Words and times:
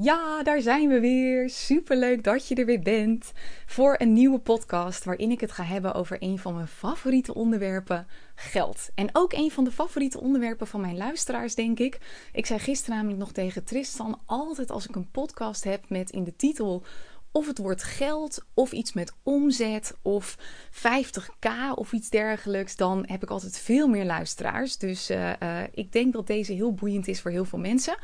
Ja, 0.00 0.42
daar 0.42 0.60
zijn 0.60 0.88
we 0.88 1.00
weer. 1.00 1.50
Superleuk 1.50 2.24
dat 2.24 2.48
je 2.48 2.54
er 2.54 2.66
weer 2.66 2.80
bent 2.80 3.32
voor 3.66 3.94
een 3.98 4.12
nieuwe 4.12 4.38
podcast 4.38 5.04
waarin 5.04 5.30
ik 5.30 5.40
het 5.40 5.52
ga 5.52 5.62
hebben 5.62 5.94
over 5.94 6.16
een 6.20 6.38
van 6.38 6.54
mijn 6.54 6.66
favoriete 6.66 7.34
onderwerpen, 7.34 8.06
geld. 8.34 8.90
En 8.94 9.08
ook 9.12 9.32
een 9.32 9.50
van 9.50 9.64
de 9.64 9.70
favoriete 9.70 10.20
onderwerpen 10.20 10.66
van 10.66 10.80
mijn 10.80 10.96
luisteraars, 10.96 11.54
denk 11.54 11.78
ik. 11.78 11.98
Ik 12.32 12.46
zei 12.46 12.58
gisteren 12.58 12.96
namelijk 12.96 13.20
nog 13.20 13.32
tegen 13.32 13.64
Tristan, 13.64 14.20
altijd 14.26 14.70
als 14.70 14.88
ik 14.88 14.94
een 14.94 15.10
podcast 15.10 15.64
heb 15.64 15.88
met 15.88 16.10
in 16.10 16.24
de 16.24 16.36
titel 16.36 16.84
of 17.32 17.46
het 17.46 17.58
woord 17.58 17.82
geld 17.82 18.44
of 18.54 18.72
iets 18.72 18.92
met 18.92 19.12
omzet 19.22 19.96
of 20.02 20.36
50k 20.70 21.48
of 21.74 21.92
iets 21.92 22.10
dergelijks, 22.10 22.76
dan 22.76 23.04
heb 23.06 23.22
ik 23.22 23.30
altijd 23.30 23.58
veel 23.58 23.88
meer 23.88 24.04
luisteraars. 24.04 24.76
Dus 24.76 25.10
uh, 25.10 25.32
uh, 25.42 25.62
ik 25.72 25.92
denk 25.92 26.12
dat 26.12 26.26
deze 26.26 26.52
heel 26.52 26.74
boeiend 26.74 27.08
is 27.08 27.20
voor 27.20 27.30
heel 27.30 27.44
veel 27.44 27.58
mensen. 27.58 27.96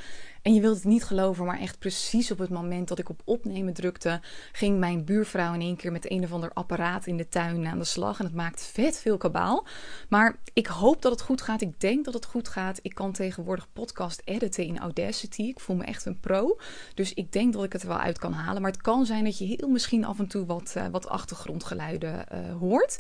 En 0.45 0.54
je 0.54 0.61
wilt 0.61 0.76
het 0.76 0.84
niet 0.84 1.04
geloven, 1.04 1.45
maar 1.45 1.61
echt 1.61 1.79
precies 1.79 2.30
op 2.30 2.38
het 2.38 2.50
moment 2.50 2.88
dat 2.88 2.98
ik 2.98 3.08
op 3.08 3.22
opnemen 3.24 3.75
drukte, 3.75 4.21
ging 4.53 4.79
mijn 4.79 5.04
buurvrouw 5.04 5.54
in 5.54 5.61
één 5.61 5.76
keer 5.76 5.93
met 5.93 6.11
een 6.11 6.25
of 6.25 6.32
ander 6.32 6.53
apparaat 6.53 7.07
in 7.07 7.17
de 7.17 7.29
tuin 7.29 7.67
aan 7.67 7.79
de 7.79 7.84
slag. 7.84 8.18
En 8.18 8.25
het 8.25 8.34
maakt 8.34 8.62
vet 8.72 8.98
veel 8.98 9.17
kabaal. 9.17 9.67
Maar 10.08 10.39
ik 10.53 10.67
hoop 10.67 11.03
dat 11.03 11.12
het 11.12 11.20
goed 11.20 11.43
gaat. 11.43 11.61
Ik 11.61 11.80
denk 11.80 12.04
dat 12.04 12.14
het 12.14 12.25
goed 12.25 12.48
gaat. 12.48 12.79
Ik 12.82 12.94
kan 12.94 13.12
tegenwoordig 13.12 13.72
podcast 13.72 14.22
editen 14.25 14.64
in 14.64 14.79
Audacity. 14.79 15.43
Ik 15.43 15.61
voel 15.61 15.76
me 15.76 15.84
echt 15.84 16.04
een 16.04 16.20
pro. 16.20 16.58
Dus 16.95 17.14
ik 17.14 17.32
denk 17.32 17.53
dat 17.53 17.64
ik 17.64 17.72
het 17.72 17.82
er 17.82 17.89
wel 17.89 17.98
uit 17.98 18.18
kan 18.18 18.32
halen. 18.32 18.62
Maar 18.62 18.70
het 18.70 18.82
kan 18.82 19.06
zijn 19.06 19.25
dat 19.25 19.39
je 19.39 19.45
heel 19.45 19.68
misschien 19.68 20.04
af 20.04 20.18
en 20.18 20.26
toe 20.26 20.46
wat, 20.46 20.75
uh, 20.76 20.86
wat 20.90 21.08
achtergrondgeluiden 21.08 22.26
uh, 22.32 22.56
hoort. 22.58 22.98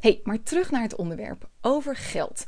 hey, 0.00 0.20
maar 0.24 0.42
terug 0.42 0.70
naar 0.70 0.82
het 0.82 0.96
onderwerp 0.96 1.48
over 1.60 1.96
geld. 1.96 2.46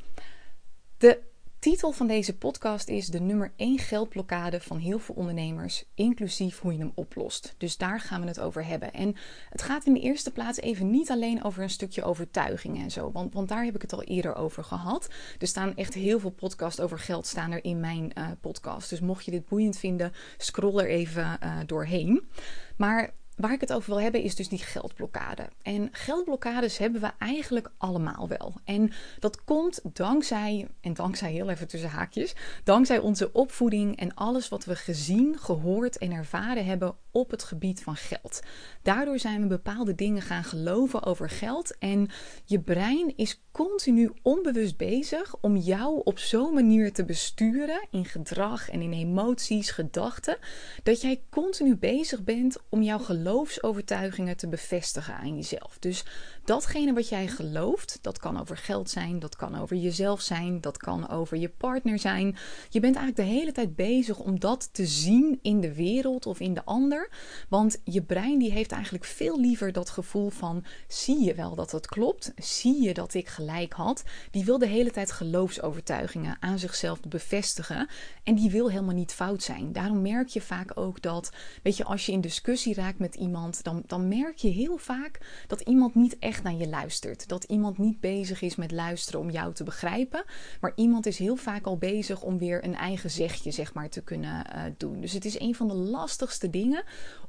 De 0.98 1.32
titel 1.64 1.92
van 1.92 2.06
deze 2.06 2.36
podcast 2.36 2.88
is 2.88 3.06
de 3.06 3.20
nummer 3.20 3.52
1 3.56 3.78
geldblokkade 3.78 4.60
van 4.60 4.78
heel 4.78 4.98
veel 4.98 5.14
ondernemers, 5.14 5.84
inclusief 5.94 6.60
hoe 6.60 6.72
je 6.72 6.78
hem 6.78 6.92
oplost. 6.94 7.54
Dus 7.58 7.76
daar 7.76 8.00
gaan 8.00 8.20
we 8.20 8.26
het 8.26 8.40
over 8.40 8.66
hebben. 8.66 8.92
En 8.92 9.16
het 9.50 9.62
gaat 9.62 9.86
in 9.86 9.94
de 9.94 10.00
eerste 10.00 10.30
plaats 10.30 10.60
even 10.60 10.90
niet 10.90 11.10
alleen 11.10 11.44
over 11.44 11.62
een 11.62 11.70
stukje 11.70 12.02
overtuiging 12.02 12.78
en 12.78 12.90
zo, 12.90 13.12
want, 13.12 13.34
want 13.34 13.48
daar 13.48 13.64
heb 13.64 13.74
ik 13.74 13.82
het 13.82 13.92
al 13.92 14.02
eerder 14.02 14.34
over 14.34 14.64
gehad. 14.64 15.08
Er 15.38 15.46
staan 15.46 15.76
echt 15.76 15.94
heel 15.94 16.20
veel 16.20 16.30
podcasts 16.30 16.80
over 16.80 16.98
geld 16.98 17.26
staan 17.26 17.52
er 17.52 17.64
in 17.64 17.80
mijn 17.80 18.12
uh, 18.18 18.28
podcast. 18.40 18.90
Dus 18.90 19.00
mocht 19.00 19.24
je 19.24 19.30
dit 19.30 19.48
boeiend 19.48 19.78
vinden, 19.78 20.12
scroll 20.36 20.78
er 20.78 20.88
even 20.88 21.38
uh, 21.42 21.58
doorheen. 21.66 22.28
Maar 22.76 23.14
Waar 23.36 23.52
ik 23.52 23.60
het 23.60 23.72
over 23.72 23.90
wil 23.90 24.00
hebben 24.00 24.22
is 24.22 24.34
dus 24.34 24.48
die 24.48 24.58
geldblokkade. 24.58 25.48
En 25.62 25.88
geldblokkades 25.92 26.78
hebben 26.78 27.00
we 27.00 27.10
eigenlijk 27.18 27.70
allemaal 27.78 28.28
wel. 28.28 28.54
En 28.64 28.92
dat 29.18 29.44
komt 29.44 29.80
dankzij, 29.92 30.68
en 30.80 30.94
dankzij 30.94 31.32
heel 31.32 31.50
even 31.50 31.68
tussen 31.68 31.90
haakjes, 31.90 32.34
dankzij 32.64 32.98
onze 32.98 33.32
opvoeding 33.32 33.96
en 33.96 34.14
alles 34.14 34.48
wat 34.48 34.64
we 34.64 34.76
gezien, 34.76 35.38
gehoord 35.38 35.98
en 35.98 36.12
ervaren 36.12 36.64
hebben 36.64 36.96
op 37.10 37.30
het 37.30 37.44
gebied 37.44 37.82
van 37.82 37.96
geld. 37.96 38.40
Daardoor 38.82 39.18
zijn 39.18 39.40
we 39.40 39.46
bepaalde 39.46 39.94
dingen 39.94 40.22
gaan 40.22 40.44
geloven 40.44 41.02
over 41.02 41.30
geld. 41.30 41.78
En 41.78 42.08
je 42.44 42.60
brein 42.60 43.12
is 43.16 43.42
continu 43.52 44.10
onbewust 44.22 44.76
bezig 44.76 45.34
om 45.40 45.56
jou 45.56 46.00
op 46.04 46.18
zo'n 46.18 46.54
manier 46.54 46.92
te 46.92 47.04
besturen 47.04 47.86
in 47.90 48.04
gedrag 48.04 48.70
en 48.70 48.82
in 48.82 48.92
emoties, 48.92 49.70
gedachten, 49.70 50.36
dat 50.82 51.00
jij 51.00 51.22
continu 51.30 51.76
bezig 51.76 52.24
bent 52.24 52.56
om 52.68 52.82
jouw 52.82 52.98
geloofsovertuigingen 53.24 54.36
te 54.36 54.48
bevestigen 54.48 55.14
aan 55.14 55.36
jezelf. 55.36 55.76
Dus 55.78 56.04
datgene 56.44 56.92
wat 56.92 57.08
jij 57.08 57.28
gelooft, 57.28 57.98
dat 58.00 58.18
kan 58.18 58.40
over 58.40 58.56
geld 58.56 58.90
zijn, 58.90 59.18
dat 59.18 59.36
kan 59.36 59.60
over 59.60 59.76
jezelf 59.76 60.20
zijn, 60.20 60.60
dat 60.60 60.76
kan 60.76 61.08
over 61.08 61.36
je 61.36 61.48
partner 61.48 61.98
zijn. 61.98 62.36
Je 62.68 62.80
bent 62.80 62.96
eigenlijk 62.96 63.28
de 63.28 63.36
hele 63.36 63.52
tijd 63.52 63.76
bezig 63.76 64.18
om 64.18 64.40
dat 64.40 64.68
te 64.72 64.86
zien 64.86 65.38
in 65.42 65.60
de 65.60 65.74
wereld 65.74 66.26
of 66.26 66.40
in 66.40 66.54
de 66.54 66.64
ander. 66.64 67.10
Want 67.48 67.80
je 67.84 68.02
brein 68.02 68.38
die 68.38 68.52
heeft 68.52 68.72
eigenlijk 68.72 69.04
veel 69.04 69.40
liever 69.40 69.72
dat 69.72 69.90
gevoel 69.90 70.30
van 70.30 70.64
zie 70.88 71.24
je 71.24 71.34
wel 71.34 71.54
dat 71.54 71.72
het 71.72 71.86
klopt? 71.86 72.32
Zie 72.36 72.82
je 72.82 72.94
dat 72.94 73.14
ik 73.14 73.28
gelijk 73.28 73.72
had? 73.72 74.02
Die 74.30 74.44
wil 74.44 74.58
de 74.58 74.66
hele 74.66 74.90
tijd 74.90 75.12
geloofsovertuigingen 75.12 76.36
aan 76.40 76.58
zichzelf 76.58 77.00
bevestigen 77.00 77.88
en 78.22 78.34
die 78.34 78.50
wil 78.50 78.70
helemaal 78.70 78.94
niet 78.94 79.12
fout 79.12 79.42
zijn. 79.42 79.72
Daarom 79.72 80.02
merk 80.02 80.28
je 80.28 80.40
vaak 80.40 80.70
ook 80.74 81.02
dat, 81.02 81.32
weet 81.62 81.76
je, 81.76 81.84
als 81.84 82.06
je 82.06 82.12
in 82.12 82.20
discussie 82.20 82.74
raakt 82.74 82.98
met 82.98 83.14
iemand, 83.14 83.64
dan, 83.64 83.82
dan 83.86 84.08
merk 84.08 84.36
je 84.36 84.48
heel 84.48 84.76
vaak 84.76 85.44
dat 85.46 85.60
iemand 85.60 85.94
niet 85.94 86.18
echt 86.18 86.33
naar 86.42 86.54
je 86.54 86.68
luistert. 86.68 87.28
Dat 87.28 87.44
iemand 87.44 87.78
niet 87.78 88.00
bezig 88.00 88.42
is 88.42 88.56
met 88.56 88.70
luisteren 88.70 89.20
om 89.20 89.30
jou 89.30 89.54
te 89.54 89.64
begrijpen. 89.64 90.24
Maar 90.60 90.72
iemand 90.76 91.06
is 91.06 91.18
heel 91.18 91.36
vaak 91.36 91.66
al 91.66 91.76
bezig 91.76 92.22
om 92.22 92.38
weer 92.38 92.64
een 92.64 92.74
eigen 92.74 93.10
zegje 93.10 93.50
zeg 93.50 93.74
maar, 93.74 93.88
te 93.88 94.02
kunnen 94.02 94.46
uh, 94.54 94.62
doen. 94.76 95.00
Dus 95.00 95.12
het 95.12 95.24
is 95.24 95.40
een 95.40 95.54
van 95.54 95.68
de 95.68 95.74
lastigste 95.74 96.50
dingen 96.50 96.82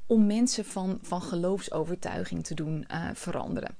om 0.06 0.26
mensen 0.26 0.64
van, 0.64 0.98
van 1.02 1.22
geloofsovertuiging 1.22 2.44
te 2.44 2.54
doen 2.54 2.86
uh, 2.90 3.08
veranderen. 3.14 3.76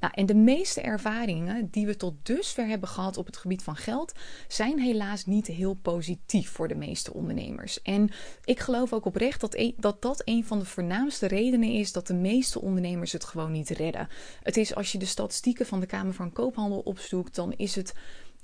Nou, 0.00 0.12
en 0.16 0.26
de 0.26 0.34
meeste 0.34 0.80
ervaringen 0.80 1.68
die 1.70 1.86
we 1.86 1.96
tot 1.96 2.14
dusver 2.22 2.66
hebben 2.66 2.88
gehad 2.88 3.16
op 3.16 3.26
het 3.26 3.36
gebied 3.36 3.62
van 3.62 3.76
geld, 3.76 4.12
zijn 4.48 4.78
helaas 4.78 5.26
niet 5.26 5.46
heel 5.46 5.74
positief 5.74 6.50
voor 6.50 6.68
de 6.68 6.74
meeste 6.74 7.14
ondernemers. 7.14 7.82
En 7.82 8.10
ik 8.44 8.60
geloof 8.60 8.92
ook 8.92 9.04
oprecht 9.04 9.40
dat 9.40 9.54
e 9.54 9.72
dat, 9.76 10.02
dat 10.02 10.22
een 10.24 10.44
van 10.44 10.58
de 10.58 10.64
voornaamste 10.64 11.26
redenen 11.26 11.70
is 11.70 11.92
dat 11.92 12.06
de 12.06 12.14
meeste 12.14 12.60
ondernemers 12.60 13.12
het 13.12 13.24
gewoon 13.24 13.52
niet 13.52 13.68
redden. 13.68 14.08
Het 14.42 14.56
is 14.56 14.74
als 14.74 14.92
je 14.92 14.98
de 14.98 15.06
statistieken 15.06 15.66
van 15.66 15.80
de 15.80 15.86
Kamer 15.86 16.14
van 16.14 16.32
Koophandel 16.32 16.78
opzoekt, 16.78 17.34
dan 17.34 17.52
is 17.56 17.74
het. 17.74 17.94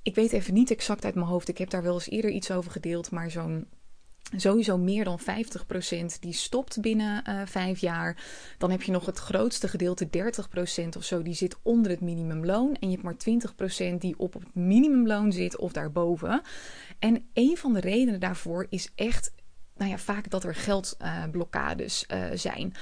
Ik 0.03 0.14
weet 0.14 0.32
even 0.32 0.54
niet 0.54 0.70
exact 0.70 1.04
uit 1.04 1.14
mijn 1.14 1.26
hoofd. 1.26 1.48
Ik 1.48 1.59
heb 1.59 1.70
daar 1.70 1.82
wel 1.82 1.94
eens 1.94 2.10
eerder 2.10 2.31
iets 2.31 2.50
over 2.50 2.70
gedeeld, 2.70 3.10
maar 3.10 3.31
zo'n 3.31 3.66
sowieso 4.37 4.79
meer 4.79 5.05
dan 5.05 5.21
50% 5.21 5.25
die 6.21 6.33
stopt 6.33 6.81
binnen 6.81 7.25
uh, 7.29 7.41
vijf 7.45 7.81
jaar. 7.81 8.25
Dan 8.59 8.71
heb 8.71 8.83
je 8.83 8.93
nog 8.93 9.07
het 9.07 9.19
grootste 9.19 9.69
gedeelte, 9.69 10.09
30% 10.85 10.97
of 10.97 11.05
zo, 11.05 11.23
die 11.23 11.35
zit 11.35 11.57
onder 11.62 11.91
het 11.91 12.01
minimumloon. 12.01 12.77
En 12.81 12.91
je 12.91 12.99
hebt 13.01 13.27
maar 13.27 13.95
20% 13.95 13.99
die 13.99 14.19
op 14.19 14.33
het 14.33 14.55
minimumloon 14.55 15.33
zit 15.33 15.57
of 15.57 15.73
daarboven. 15.73 16.43
En 16.99 17.29
een 17.33 17.57
van 17.57 17.73
de 17.73 17.81
redenen 17.81 18.21
daarvoor 18.21 18.67
is 18.69 18.93
echt 18.95 19.33
nou 19.77 19.91
ja, 19.91 19.99
vaak 19.99 20.31
dat 20.31 20.45
er 20.45 20.55
geldblokkades 20.55 22.06
uh, 22.09 22.25
zijn. 22.35 22.75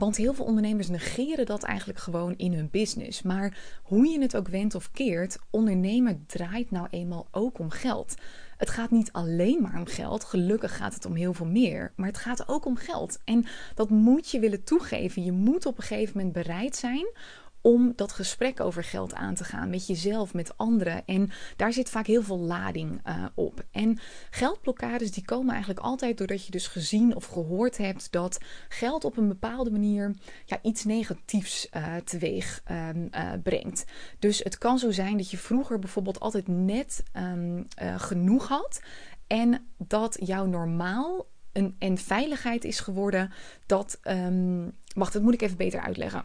Want 0.00 0.16
heel 0.16 0.34
veel 0.34 0.44
ondernemers 0.44 0.88
negeren 0.88 1.46
dat 1.46 1.62
eigenlijk 1.62 1.98
gewoon 1.98 2.34
in 2.36 2.52
hun 2.52 2.68
business. 2.70 3.22
Maar 3.22 3.58
hoe 3.82 4.06
je 4.06 4.20
het 4.20 4.36
ook 4.36 4.48
wendt 4.48 4.74
of 4.74 4.90
keert, 4.90 5.38
ondernemen 5.50 6.24
draait 6.26 6.70
nou 6.70 6.86
eenmaal 6.90 7.28
ook 7.30 7.58
om 7.58 7.70
geld. 7.70 8.14
Het 8.56 8.70
gaat 8.70 8.90
niet 8.90 9.12
alleen 9.12 9.62
maar 9.62 9.78
om 9.78 9.86
geld. 9.86 10.24
Gelukkig 10.24 10.76
gaat 10.76 10.94
het 10.94 11.04
om 11.04 11.14
heel 11.14 11.34
veel 11.34 11.46
meer. 11.46 11.92
Maar 11.96 12.06
het 12.06 12.16
gaat 12.16 12.48
ook 12.48 12.64
om 12.64 12.76
geld. 12.76 13.18
En 13.24 13.46
dat 13.74 13.90
moet 13.90 14.30
je 14.30 14.40
willen 14.40 14.64
toegeven. 14.64 15.24
Je 15.24 15.32
moet 15.32 15.66
op 15.66 15.76
een 15.76 15.82
gegeven 15.82 16.16
moment 16.16 16.34
bereid 16.34 16.76
zijn 16.76 17.06
om 17.60 17.92
dat 17.96 18.12
gesprek 18.12 18.60
over 18.60 18.84
geld 18.84 19.14
aan 19.14 19.34
te 19.34 19.44
gaan 19.44 19.70
met 19.70 19.86
jezelf, 19.86 20.34
met 20.34 20.56
anderen. 20.56 21.02
En 21.06 21.30
daar 21.56 21.72
zit 21.72 21.90
vaak 21.90 22.06
heel 22.06 22.22
veel 22.22 22.38
lading 22.38 23.00
uh, 23.06 23.24
op. 23.34 23.64
En 23.70 23.98
geldblokkades 24.30 25.10
die 25.10 25.24
komen 25.24 25.50
eigenlijk 25.50 25.80
altijd 25.80 26.18
doordat 26.18 26.44
je 26.44 26.50
dus 26.50 26.66
gezien 26.66 27.16
of 27.16 27.26
gehoord 27.26 27.76
hebt 27.76 28.12
dat 28.12 28.38
geld 28.68 29.04
op 29.04 29.16
een 29.16 29.28
bepaalde 29.28 29.70
manier 29.70 30.14
ja, 30.44 30.58
iets 30.62 30.84
negatiefs 30.84 31.68
uh, 31.72 31.96
teweeg 31.96 32.62
um, 32.70 33.08
uh, 33.14 33.32
brengt. 33.42 33.84
Dus 34.18 34.38
het 34.38 34.58
kan 34.58 34.78
zo 34.78 34.90
zijn 34.90 35.16
dat 35.16 35.30
je 35.30 35.38
vroeger 35.38 35.78
bijvoorbeeld 35.78 36.20
altijd 36.20 36.48
net 36.48 37.02
um, 37.16 37.66
genoeg 37.96 38.48
had. 38.48 38.80
En 39.26 39.66
dat 39.78 40.16
jouw 40.20 40.46
normaal 40.46 41.26
een, 41.52 41.76
en 41.78 41.98
veiligheid 41.98 42.64
is 42.64 42.80
geworden 42.80 43.32
dat. 43.66 43.98
Um, 44.02 44.72
wacht, 44.94 45.12
dat 45.12 45.22
moet 45.22 45.34
ik 45.34 45.42
even 45.42 45.56
beter 45.56 45.80
uitleggen. 45.80 46.24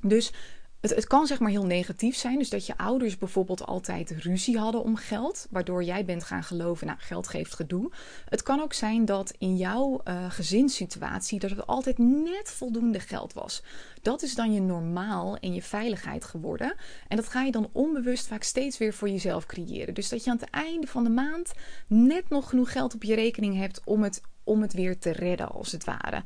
Dus 0.00 0.32
het, 0.80 1.06
kan 1.06 1.26
zeg 1.26 1.40
maar 1.40 1.50
heel 1.50 1.66
negatief 1.66 2.16
zijn. 2.16 2.38
Dus 2.38 2.50
dat 2.50 2.66
je 2.66 2.76
ouders 2.76 3.18
bijvoorbeeld 3.18 3.66
altijd 3.66 4.10
ruzie 4.10 4.58
hadden 4.58 4.82
om 4.82 4.96
geld. 4.96 5.46
Waardoor 5.50 5.82
jij 5.82 6.04
bent 6.04 6.24
gaan 6.24 6.44
geloven, 6.44 6.86
nou 6.86 6.98
geld 6.98 7.28
geeft 7.28 7.54
gedoe. 7.54 7.92
Het 8.28 8.42
kan 8.42 8.60
ook 8.60 8.72
zijn 8.72 9.04
dat 9.04 9.34
in 9.38 9.56
jouw 9.56 10.00
uh, 10.04 10.30
gezinssituatie 10.30 11.38
dat 11.38 11.50
het 11.50 11.66
altijd 11.66 11.98
net 11.98 12.50
voldoende 12.50 13.00
geld 13.00 13.32
was. 13.32 13.62
Dat 14.02 14.22
is 14.22 14.34
dan 14.34 14.52
je 14.52 14.60
normaal 14.60 15.36
en 15.36 15.54
je 15.54 15.62
veiligheid 15.62 16.24
geworden. 16.24 16.74
En 17.08 17.16
dat 17.16 17.28
ga 17.28 17.42
je 17.42 17.52
dan 17.52 17.70
onbewust 17.72 18.26
vaak 18.26 18.42
steeds 18.42 18.78
weer 18.78 18.94
voor 18.94 19.08
jezelf 19.08 19.46
creëren. 19.46 19.94
Dus 19.94 20.08
dat 20.08 20.24
je 20.24 20.30
aan 20.30 20.38
het 20.40 20.50
einde 20.50 20.86
van 20.86 21.04
de 21.04 21.10
maand 21.10 21.52
net 21.86 22.28
nog 22.28 22.48
genoeg 22.48 22.72
geld 22.72 22.94
op 22.94 23.02
je 23.02 23.14
rekening 23.14 23.56
hebt 23.56 23.80
om 23.84 24.02
het, 24.02 24.20
om 24.44 24.62
het 24.62 24.72
weer 24.72 24.98
te 24.98 25.10
redden 25.10 25.48
als 25.48 25.72
het 25.72 25.84
ware 25.84 26.22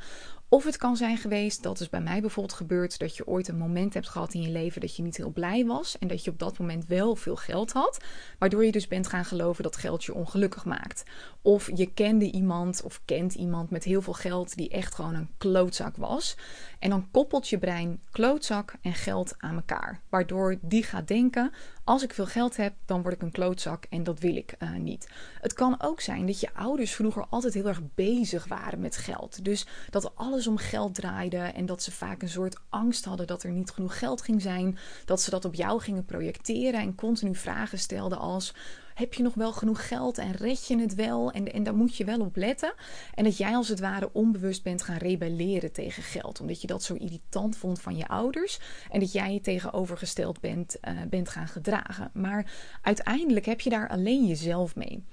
Of 0.53 0.65
het 0.65 0.77
kan 0.77 0.97
zijn 0.97 1.17
geweest, 1.17 1.63
dat 1.63 1.81
is 1.81 1.89
bij 1.89 2.01
mij 2.01 2.21
bijvoorbeeld 2.21 2.57
gebeurd, 2.57 2.99
dat 2.99 3.17
je 3.17 3.27
ooit 3.27 3.49
een 3.49 3.57
moment 3.57 3.95
hebt 3.95 4.09
gehad 4.09 4.35
in 4.35 4.43
je 4.43 4.49
leven 4.49 4.81
dat 4.81 4.97
je 4.97 5.03
niet 5.03 5.17
heel 5.17 5.31
blij 5.31 5.67
was 5.67 5.99
en 5.99 6.09
dat 6.09 6.25
je 6.25 6.31
op 6.31 6.39
dat 6.39 6.59
moment 6.59 6.87
wel 6.87 7.17
veel 7.17 7.37
geld 7.37 7.73
had, 7.73 8.05
waardoor 8.39 8.65
je 8.65 8.73
dus 8.73 8.89
bent 8.89 9.07
gaan 9.07 9.25
geloven 9.25 9.63
dat 9.63 9.77
geld 9.77 10.05
je 10.05 10.15
ongelukkig 10.15 10.65
maakt. 10.65 11.03
Of 11.43 11.71
je 11.75 11.93
kende 11.93 12.31
iemand 12.31 12.83
of 12.83 13.01
kent 13.05 13.35
iemand 13.35 13.71
met 13.71 13.85
heel 13.85 14.03
veel 14.03 14.13
geld 14.13 14.57
die 14.57 14.69
echt 14.69 14.95
gewoon 14.95 15.15
een 15.15 15.31
klootzak 15.39 15.97
was. 15.97 16.37
En 16.79 16.91
dan 16.91 17.11
koppelt 17.11 17.49
je 17.49 17.59
brein 17.59 18.01
klootzak 18.11 18.75
en 18.81 18.95
geld 18.95 19.35
aan 19.39 19.55
elkaar, 19.55 20.01
waardoor 20.09 20.59
die 20.61 20.83
gaat 20.83 21.09
denken: 21.09 21.53
als 21.85 22.03
ik 22.03 22.15
veel 22.15 22.27
geld 22.27 22.57
heb, 22.57 22.75
dan 22.87 23.03
word 23.03 23.15
ik 23.15 23.23
een 23.23 23.31
klootzak 23.31 23.85
en 23.91 24.03
dat 24.03 24.19
wil 24.21 24.37
ik 24.37 24.55
uh, 24.59 24.75
niet. 24.75 25.09
Het 25.41 25.53
kan 25.53 25.83
ook 25.83 26.01
zijn 26.01 26.27
dat 26.27 26.41
je 26.41 26.55
ouders 26.55 26.95
vroeger 26.95 27.27
altijd 27.31 27.55
heel 27.55 27.67
erg 27.67 27.81
bezig 27.95 28.47
waren 28.47 28.81
met 28.81 28.97
geld. 28.97 29.45
Dus 29.45 29.67
dat 29.91 30.17
alles 30.17 30.42
om 30.47 30.57
geld 30.57 30.95
draaide 30.95 31.37
en 31.37 31.67
dat 31.67 31.83
ze 31.83 31.93
vaak 31.93 32.23
een 32.23 32.29
soort 32.29 32.61
angst 32.69 33.05
hadden 33.05 33.27
dat 33.27 33.43
er 33.43 33.51
niet 33.51 33.71
genoeg 33.71 33.99
geld 33.99 34.23
ging 34.23 34.43
zijn. 34.43 34.79
Dat 35.05 35.21
ze 35.21 35.31
dat 35.31 35.45
op 35.45 35.55
jou 35.55 35.81
gingen 35.81 36.05
projecteren 36.05 36.81
en 36.81 36.95
continu 36.95 37.35
vragen 37.35 37.79
stelden 37.79 38.19
als 38.19 38.55
heb 38.95 39.15
je 39.15 39.23
nog 39.23 39.35
wel 39.35 39.53
genoeg 39.53 39.89
geld 39.89 40.19
en 40.19 40.33
red 40.33 40.67
je 40.67 40.79
het 40.79 40.95
wel? 40.95 41.31
En, 41.31 41.53
en 41.53 41.63
daar 41.63 41.75
moet 41.75 41.97
je 41.97 42.05
wel 42.05 42.21
op 42.21 42.37
letten. 42.37 42.75
En 43.15 43.25
dat 43.25 43.37
jij 43.37 43.57
als 43.57 43.69
het 43.69 43.81
ware 43.81 44.13
onbewust 44.13 44.63
bent 44.63 44.83
gaan 44.83 44.97
rebelleren 44.97 45.73
tegen 45.73 46.03
geld. 46.03 46.41
Omdat 46.41 46.61
je 46.61 46.67
dat 46.67 46.83
zo 46.83 46.95
irritant 46.95 47.57
vond 47.57 47.81
van 47.81 47.97
je 47.97 48.09
ouders. 48.09 48.59
En 48.91 49.01
dat 49.01 49.13
jij 49.13 49.33
je 49.33 49.41
tegenovergesteld 49.41 50.41
bent, 50.41 50.77
uh, 50.89 51.01
bent 51.11 51.29
gaan 51.29 51.49
gedragen. 51.49 52.11
Maar 52.13 52.53
uiteindelijk 52.83 53.47
heb 53.47 53.61
je 53.61 53.71
daar 53.71 53.89
alleen 53.89 54.27
jezelf 54.27 54.77
mee. 54.77 55.05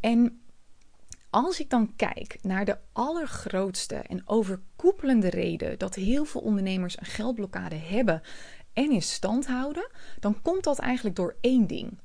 En 0.00 0.41
als 1.32 1.60
ik 1.60 1.70
dan 1.70 1.96
kijk 1.96 2.38
naar 2.42 2.64
de 2.64 2.78
allergrootste 2.92 3.94
en 3.94 4.22
overkoepelende 4.24 5.30
reden 5.30 5.78
dat 5.78 5.94
heel 5.94 6.24
veel 6.24 6.40
ondernemers 6.40 7.00
een 7.00 7.06
geldblokkade 7.06 7.76
hebben 7.76 8.22
en 8.72 8.90
in 8.90 9.02
stand 9.02 9.46
houden, 9.46 9.90
dan 10.20 10.42
komt 10.42 10.64
dat 10.64 10.78
eigenlijk 10.78 11.16
door 11.16 11.36
één 11.40 11.66
ding. 11.66 11.98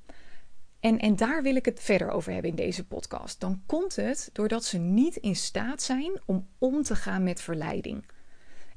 En, 0.79 0.99
en 0.99 1.15
daar 1.15 1.43
wil 1.43 1.55
ik 1.55 1.65
het 1.65 1.79
verder 1.79 2.09
over 2.09 2.31
hebben 2.31 2.49
in 2.49 2.55
deze 2.55 2.85
podcast. 2.85 3.39
Dan 3.39 3.63
komt 3.65 3.95
het 3.95 4.29
doordat 4.33 4.65
ze 4.65 4.77
niet 4.77 5.15
in 5.15 5.35
staat 5.35 5.81
zijn 5.81 6.19
om 6.25 6.47
om 6.57 6.83
te 6.83 6.95
gaan 6.95 7.23
met 7.23 7.41
verleiding. 7.41 8.05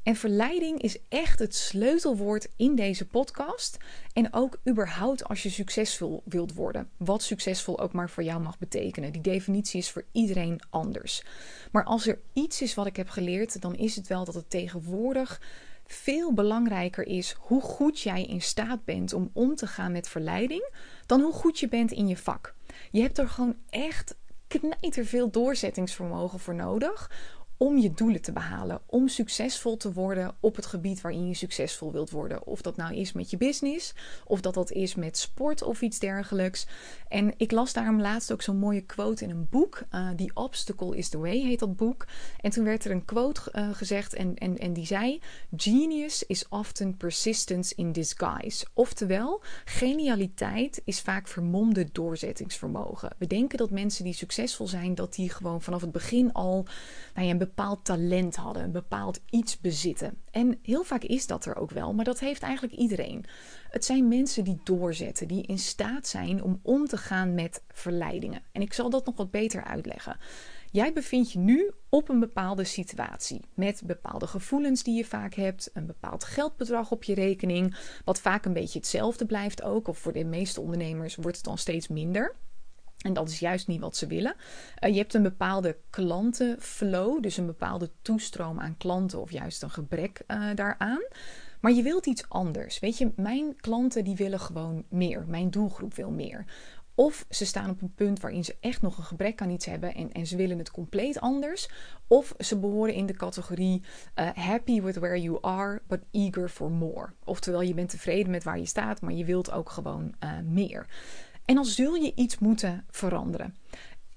En 0.03 0.17
verleiding 0.17 0.83
is 0.83 0.99
echt 1.09 1.39
het 1.39 1.55
sleutelwoord 1.55 2.49
in 2.57 2.75
deze 2.75 3.07
podcast. 3.07 3.77
En 4.13 4.33
ook 4.33 4.59
überhaupt 4.69 5.25
als 5.25 5.43
je 5.43 5.51
succesvol 5.51 6.23
wilt 6.25 6.55
worden. 6.55 6.91
Wat 6.97 7.23
succesvol 7.23 7.81
ook 7.81 7.93
maar 7.93 8.11
voor 8.11 8.23
jou 8.23 8.41
mag 8.41 8.59
betekenen. 8.59 9.13
Die 9.13 9.21
definitie 9.21 9.81
is 9.81 9.91
voor 9.91 10.05
iedereen 10.13 10.61
anders. 10.71 11.25
Maar 11.73 11.85
als 11.85 12.07
er 12.07 12.19
iets 12.33 12.63
is 12.63 12.75
wat 12.75 12.87
ik 12.87 12.97
heb 12.97 13.09
geleerd, 13.09 13.61
dan 13.61 13.75
is 13.75 13.97
het 13.97 14.07
wel 14.07 14.25
dat 14.25 14.35
het 14.35 14.51
tegenwoordig 14.51 15.41
veel 15.87 16.33
belangrijker 16.33 17.07
is 17.07 17.37
hoe 17.39 17.61
goed 17.61 18.01
jij 18.01 18.25
in 18.25 18.43
staat 18.43 18.85
bent 18.85 19.13
om 19.13 19.31
om 19.33 19.55
te 19.55 19.67
gaan 19.67 19.93
met 19.93 20.09
verleiding 20.09 20.69
dan 21.07 21.21
hoe 21.21 21.33
goed 21.33 21.59
je 21.59 21.69
bent 21.69 21.93
in 21.93 22.09
je 22.09 22.17
vak. 22.17 22.55
Je 22.91 23.01
hebt 23.01 23.19
er 23.19 23.29
gewoon 23.29 23.57
echt 23.71 24.17
knijterveel 24.47 25.31
doorzettingsvermogen 25.31 26.39
voor 26.39 26.55
nodig 26.55 27.11
om 27.63 27.79
je 27.79 27.95
doelen 27.95 28.23
te 28.23 28.33
behalen, 28.33 28.81
om 28.87 29.09
succesvol 29.09 29.77
te 29.77 29.93
worden 29.93 30.35
op 30.41 30.57
het 30.57 30.67
gebied 30.67 31.01
waarin 31.01 31.27
je 31.27 31.35
succesvol 31.35 31.93
wilt 31.93 32.11
worden. 32.11 32.47
Of 32.47 32.63
dat 32.63 32.77
nou 32.77 32.95
is 32.95 33.13
met 33.13 33.31
je 33.31 33.37
business, 33.37 33.95
of 34.25 34.41
dat 34.41 34.55
dat 34.55 34.71
is 34.71 34.95
met 34.95 35.19
sport 35.19 35.63
of 35.63 35.81
iets 35.83 35.99
dergelijks. 35.99 36.67
En 37.09 37.35
ik 37.37 37.51
las 37.51 37.73
daarom 37.73 38.01
laatst 38.01 38.33
ook 38.33 38.43
zo'n 38.43 38.57
mooie 38.57 38.81
quote 38.81 39.25
in 39.25 39.31
een 39.31 39.47
boek. 39.51 39.83
Uh, 39.91 40.11
The 40.11 40.31
Obstacle 40.35 40.97
is 40.97 41.09
the 41.09 41.19
Way 41.19 41.39
heet 41.39 41.59
dat 41.59 41.77
boek. 41.77 42.07
En 42.41 42.51
toen 42.51 42.65
werd 42.65 42.85
er 42.85 42.91
een 42.91 43.05
quote 43.05 43.41
uh, 43.53 43.69
gezegd 43.73 44.15
en, 44.15 44.35
en, 44.35 44.59
en 44.59 44.73
die 44.73 44.87
zei: 44.87 45.21
Genius 45.57 46.23
is 46.27 46.49
often 46.49 46.97
persistence 46.97 47.75
in 47.75 47.93
disguise. 47.93 48.67
Oftewel, 48.73 49.43
genialiteit 49.65 50.83
is 50.85 51.01
vaak 51.01 51.29
vermomde 51.29 51.89
doorzettingsvermogen. 51.93 53.11
We 53.19 53.27
denken 53.27 53.59
dat 53.59 53.71
mensen 53.71 54.05
die 54.05 54.15
succesvol 54.15 54.67
zijn, 54.67 54.95
dat 54.95 55.15
die 55.15 55.31
gewoon 55.31 55.63
vanaf 55.63 55.81
het 55.81 55.93
begin 55.93 56.33
al 56.33 56.67
nou 57.15 57.27
ja, 57.27 57.35
bepaald 57.55 57.85
talent 57.85 58.37
hadden, 58.37 58.63
een 58.63 58.73
bepaald 58.73 59.21
iets 59.31 59.61
bezitten. 59.61 60.23
En 60.31 60.59
heel 60.63 60.85
vaak 60.85 61.03
is 61.03 61.27
dat 61.27 61.45
er 61.45 61.57
ook 61.57 61.71
wel, 61.71 61.95
maar 61.95 62.05
dat 62.05 62.21
heeft 62.21 62.43
eigenlijk 62.43 62.75
iedereen. 62.75 63.25
Het 63.71 63.85
zijn 63.85 64.09
mensen 64.09 64.45
die 64.45 64.61
doorzetten, 64.65 65.29
die 65.29 65.47
in 65.47 65.59
staat 65.59 66.07
zijn 66.07 66.43
om 66.43 66.61
om 66.63 66.87
te 66.87 66.97
gaan 66.97 67.35
met 67.35 67.63
verleidingen. 67.69 68.43
En 68.53 68.63
ik 68.63 68.73
zal 68.73 68.91
dat 68.91 69.07
nog 69.07 69.17
wat 69.17 69.31
beter 69.31 69.65
uitleggen. 69.65 70.17
Jij 70.71 70.93
bevindt 70.93 71.33
je 71.33 71.39
nu 71.39 71.71
op 71.89 72.09
een 72.09 72.21
bepaalde 72.21 72.65
situatie 72.65 73.41
met 73.55 73.83
bepaalde 73.85 74.27
gevoelens 74.27 74.83
die 74.83 74.97
je 74.97 75.05
vaak 75.05 75.35
hebt, 75.35 75.71
een 75.73 75.87
bepaald 75.87 76.25
geldbedrag 76.25 76.91
op 76.91 77.05
je 77.05 77.15
rekening, 77.15 77.77
wat 78.05 78.21
vaak 78.21 78.45
een 78.45 78.53
beetje 78.53 78.79
hetzelfde 78.79 79.27
blijft 79.27 79.63
ook, 79.63 79.89
of 79.89 79.99
voor 79.99 80.13
de 80.13 80.25
meeste 80.25 80.61
ondernemers 80.61 81.17
wordt 81.17 81.37
het 81.37 81.47
dan 81.47 81.59
steeds 81.59 81.89
minder. 81.89 82.37
En 83.01 83.13
dat 83.13 83.29
is 83.29 83.39
juist 83.39 83.67
niet 83.67 83.81
wat 83.81 83.97
ze 83.97 84.07
willen. 84.07 84.35
Uh, 84.85 84.91
je 84.91 84.99
hebt 84.99 85.15
een 85.15 85.23
bepaalde 85.23 85.77
klantenflow, 85.91 87.23
dus 87.23 87.37
een 87.37 87.47
bepaalde 87.47 87.91
toestroom 88.03 88.61
aan 88.61 88.77
klanten 88.77 89.21
of 89.21 89.33
juist 89.33 89.63
een 89.63 89.71
gebrek 89.71 90.23
uh, 90.27 90.45
daaraan. 90.55 91.03
Maar 91.61 91.73
je 91.73 91.83
wilt 91.83 92.07
iets 92.07 92.29
anders. 92.29 92.79
Weet 92.79 92.99
je, 92.99 93.13
mijn 93.17 93.57
klanten 93.57 94.05
die 94.05 94.17
willen 94.17 94.41
gewoon 94.41 94.85
meer. 94.89 95.25
Mijn 95.29 95.51
doelgroep 95.51 95.95
wil 95.95 96.11
meer. 96.11 96.45
Of 96.95 97.27
ze 97.29 97.47
staan 97.47 97.71
op 97.71 97.83
een 97.83 97.95
punt 97.95 98.21
waarin 98.21 98.45
ze 98.45 98.57
echt 98.61 98.83
nog 98.83 98.99
een 98.99 99.05
gebrek 99.05 99.43
aan 99.43 99.51
iets 99.51 99.67
hebben 99.67 99.95
en, 99.95 100.13
en 100.13 100.27
ze 100.27 100.37
willen 100.37 100.59
het 100.59 100.71
compleet 100.71 101.21
anders. 101.21 101.69
Of 102.07 102.35
ze 102.39 102.59
behoren 102.59 102.95
in 102.95 103.07
de 103.07 103.17
categorie 103.17 103.83
uh, 104.15 104.29
happy 104.35 104.83
with 104.83 104.97
where 104.97 105.21
you 105.21 105.39
are, 105.41 105.83
but 105.87 106.01
eager 106.11 106.49
for 106.49 106.71
more. 106.71 107.13
Oftewel, 107.25 107.61
je 107.61 107.75
bent 107.75 107.91
tevreden 107.91 108.31
met 108.31 108.45
waar 108.45 108.59
je 108.59 108.67
staat, 108.67 109.01
maar 109.01 109.13
je 109.13 109.25
wilt 109.25 109.51
ook 109.51 109.71
gewoon 109.71 110.15
meer. 110.45 110.87
En 111.51 111.57
dan 111.57 111.65
zul 111.65 111.95
je 111.95 112.13
iets 112.15 112.39
moeten 112.39 112.85
veranderen. 112.91 113.57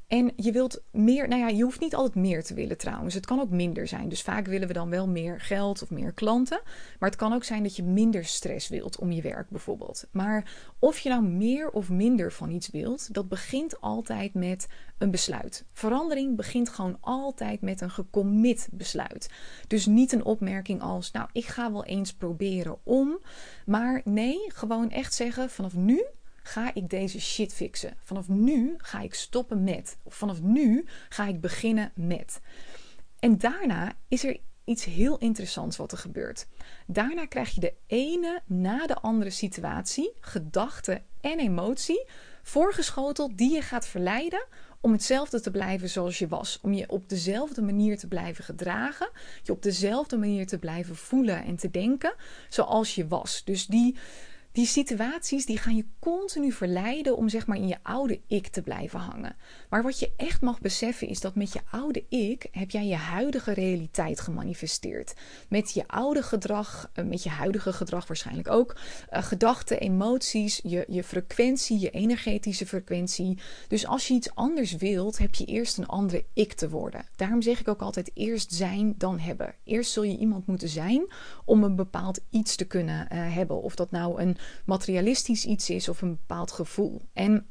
En 0.07 0.31
je 0.35 0.51
wilt 0.51 0.81
meer, 0.91 1.27
nou 1.27 1.41
ja, 1.41 1.47
je 1.47 1.63
hoeft 1.63 1.79
niet 1.79 1.95
altijd 1.95 2.15
meer 2.15 2.43
te 2.43 2.53
willen 2.53 2.77
trouwens. 2.77 3.13
Het 3.13 3.25
kan 3.25 3.39
ook 3.39 3.49
minder 3.49 3.87
zijn. 3.87 4.09
Dus 4.09 4.21
vaak 4.21 4.45
willen 4.45 4.67
we 4.67 4.73
dan 4.73 4.89
wel 4.89 5.07
meer 5.07 5.41
geld 5.41 5.81
of 5.81 5.89
meer 5.89 6.11
klanten. 6.11 6.61
Maar 6.99 7.09
het 7.09 7.17
kan 7.17 7.33
ook 7.33 7.43
zijn 7.43 7.63
dat 7.63 7.75
je 7.75 7.83
minder 7.83 8.25
stress 8.25 8.69
wilt 8.69 8.99
om 8.99 9.11
je 9.11 9.21
werk 9.21 9.49
bijvoorbeeld. 9.49 10.07
Maar 10.11 10.51
of 10.79 10.99
je 10.99 11.09
nou 11.09 11.23
meer 11.23 11.69
of 11.69 11.89
minder 11.89 12.31
van 12.31 12.51
iets 12.51 12.69
wilt, 12.69 13.13
dat 13.13 13.29
begint 13.29 13.81
altijd 13.81 14.33
met 14.33 14.67
een 14.97 15.11
besluit. 15.11 15.65
Verandering 15.71 16.35
begint 16.35 16.69
gewoon 16.69 16.97
altijd 16.99 17.61
met 17.61 17.81
een 17.81 17.91
gecommit 17.91 18.67
besluit. 18.71 19.29
Dus 19.67 19.85
niet 19.85 20.11
een 20.11 20.25
opmerking 20.25 20.81
als, 20.81 21.11
nou, 21.11 21.29
ik 21.31 21.45
ga 21.45 21.71
wel 21.71 21.85
eens 21.85 22.13
proberen 22.13 22.77
om. 22.83 23.19
Maar 23.65 24.01
nee, 24.05 24.39
gewoon 24.47 24.89
echt 24.89 25.13
zeggen, 25.13 25.49
vanaf 25.49 25.73
nu 25.73 26.05
ga 26.43 26.73
ik 26.73 26.89
deze 26.89 27.21
shit 27.21 27.53
fixen. 27.53 27.97
Vanaf 28.03 28.27
nu 28.27 28.75
ga 28.77 29.01
ik 29.01 29.13
stoppen 29.13 29.63
met. 29.63 29.97
Of 30.03 30.15
vanaf 30.15 30.41
nu 30.41 30.85
ga 31.09 31.27
ik 31.27 31.41
beginnen 31.41 31.91
met. 31.95 32.39
En 33.19 33.37
daarna 33.37 33.93
is 34.07 34.23
er 34.23 34.39
iets 34.63 34.85
heel 34.85 35.17
interessants 35.17 35.77
wat 35.77 35.91
er 35.91 35.97
gebeurt. 35.97 36.47
Daarna 36.87 37.25
krijg 37.25 37.49
je 37.49 37.59
de 37.59 37.73
ene 37.87 38.41
na 38.45 38.87
de 38.87 38.95
andere 38.95 39.29
situatie, 39.29 40.13
gedachte 40.19 41.01
en 41.21 41.39
emotie 41.39 42.05
voorgeschoteld 42.43 43.37
die 43.37 43.53
je 43.53 43.61
gaat 43.61 43.87
verleiden 43.87 44.45
om 44.81 44.91
hetzelfde 44.91 45.39
te 45.39 45.51
blijven 45.51 45.89
zoals 45.89 46.19
je 46.19 46.27
was. 46.27 46.59
Om 46.61 46.73
je 46.73 46.89
op 46.89 47.09
dezelfde 47.09 47.61
manier 47.61 47.97
te 47.97 48.07
blijven 48.07 48.43
gedragen. 48.43 49.09
Je 49.43 49.51
op 49.51 49.61
dezelfde 49.61 50.17
manier 50.17 50.47
te 50.47 50.59
blijven 50.59 50.95
voelen 50.95 51.43
en 51.43 51.55
te 51.55 51.71
denken 51.71 52.13
zoals 52.49 52.95
je 52.95 53.07
was. 53.07 53.41
Dus 53.45 53.65
die 53.65 53.97
die 54.53 54.65
situaties 54.65 55.45
die 55.45 55.57
gaan 55.57 55.75
je 55.75 55.85
continu 55.99 56.51
verleiden 56.51 57.17
om 57.17 57.29
zeg 57.29 57.47
maar 57.47 57.57
in 57.57 57.67
je 57.67 57.77
oude 57.81 58.19
ik 58.27 58.47
te 58.47 58.61
blijven 58.61 58.99
hangen. 58.99 59.35
Maar 59.69 59.83
wat 59.83 59.99
je 59.99 60.11
echt 60.17 60.41
mag 60.41 60.59
beseffen 60.61 61.07
is 61.07 61.19
dat 61.19 61.35
met 61.35 61.53
je 61.53 61.59
oude 61.69 62.03
ik 62.09 62.47
heb 62.51 62.71
jij 62.71 62.85
je 62.85 62.95
huidige 62.95 63.53
realiteit 63.53 64.19
gemanifesteerd. 64.19 65.13
Met 65.49 65.73
je 65.73 65.87
oude 65.87 66.23
gedrag, 66.23 66.89
eh, 66.93 67.05
met 67.05 67.23
je 67.23 67.29
huidige 67.29 67.73
gedrag 67.73 68.07
waarschijnlijk 68.07 68.49
ook, 68.49 68.75
uh, 69.13 69.23
gedachten, 69.23 69.79
emoties, 69.79 70.59
je, 70.63 70.85
je 70.87 71.03
frequentie, 71.03 71.79
je 71.79 71.89
energetische 71.89 72.65
frequentie. 72.65 73.37
Dus 73.67 73.87
als 73.87 74.07
je 74.07 74.13
iets 74.13 74.35
anders 74.35 74.75
wilt, 74.75 75.17
heb 75.17 75.35
je 75.35 75.45
eerst 75.45 75.77
een 75.77 75.87
andere 75.87 76.25
ik 76.33 76.53
te 76.53 76.69
worden. 76.69 77.05
Daarom 77.15 77.41
zeg 77.41 77.59
ik 77.59 77.67
ook 77.67 77.81
altijd 77.81 78.11
eerst 78.13 78.53
zijn, 78.53 78.93
dan 78.97 79.19
hebben. 79.19 79.55
Eerst 79.63 79.91
zul 79.91 80.03
je 80.03 80.17
iemand 80.17 80.47
moeten 80.47 80.69
zijn 80.69 81.05
om 81.45 81.63
een 81.63 81.75
bepaald 81.75 82.19
iets 82.29 82.55
te 82.55 82.65
kunnen 82.65 83.07
uh, 83.13 83.35
hebben. 83.35 83.61
Of 83.61 83.75
dat 83.75 83.91
nou 83.91 84.21
een 84.21 84.37
materialistisch 84.65 85.45
iets 85.45 85.69
is 85.69 85.89
of 85.89 86.01
een 86.01 86.15
bepaald 86.15 86.51
gevoel. 86.51 87.01
En 87.13 87.47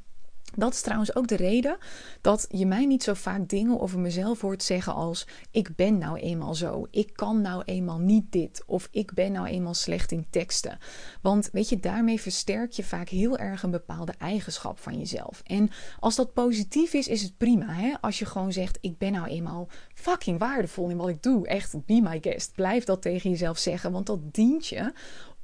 Dat 0.55 0.73
is 0.73 0.81
trouwens 0.81 1.15
ook 1.15 1.29
de 1.29 1.37
reden 1.37 1.77
dat 2.21 2.47
je 2.49 2.67
mij 2.67 2.87
niet 2.87 3.03
zo 3.03 3.15
vaak 3.15 3.49
dingen 3.49 3.81
over 3.81 3.99
mezelf 3.99 4.41
hoort 4.41 4.63
zeggen 4.63 4.95
als 4.95 5.27
ik 5.51 5.77
ben 5.77 5.99
nou 5.99 6.19
eenmaal 6.19 6.55
zo, 6.55 6.87
ik 6.91 7.13
kan 7.13 7.41
nou 7.41 7.63
eenmaal 7.65 7.99
niet 7.99 8.33
dit 8.33 8.63
of 8.67 8.89
ik 8.91 9.13
ben 9.15 9.33
nou 9.33 9.47
eenmaal 9.47 9.75
slecht 9.75 10.13
in 10.13 10.27
teksten. 10.31 10.79
Want 11.23 11.49
weet 11.53 11.69
je, 11.69 11.81
daarmee 11.81 12.21
versterk 12.21 12.73
je 12.73 12.85
vaak 12.85 13.09
heel 13.09 13.39
erg 13.39 13.63
een 13.63 13.71
bepaalde 13.71 14.15
eigenschap 14.19 14.79
van 14.79 14.99
jezelf. 14.99 15.43
En 15.45 15.71
als 16.01 16.17
dat 16.17 16.33
positief 16.33 16.93
is, 16.93 17.09
is 17.09 17.23
het 17.23 17.37
prima. 17.37 17.73
Hè? 17.73 17.95
Als 18.01 18.19
je 18.19 18.27
gewoon 18.27 18.53
zegt 18.53 18.79
ik 18.81 18.99
ben 18.99 19.13
nou 19.13 19.27
eenmaal 19.27 19.69
fucking 19.95 20.39
waardevol 20.39 20.89
in 20.89 20.97
wat 20.97 21.09
ik 21.09 21.23
doe, 21.23 21.47
echt 21.47 21.85
be 21.87 22.01
my 22.03 22.19
guest. 22.21 22.53
Blijf 22.55 22.85
dat 22.85 23.03
tegen 23.03 23.31
jezelf 23.31 23.59
zeggen, 23.59 23.93
want 23.93 24.07
dat 24.07 24.35
dient 24.35 24.67
je 24.67 24.93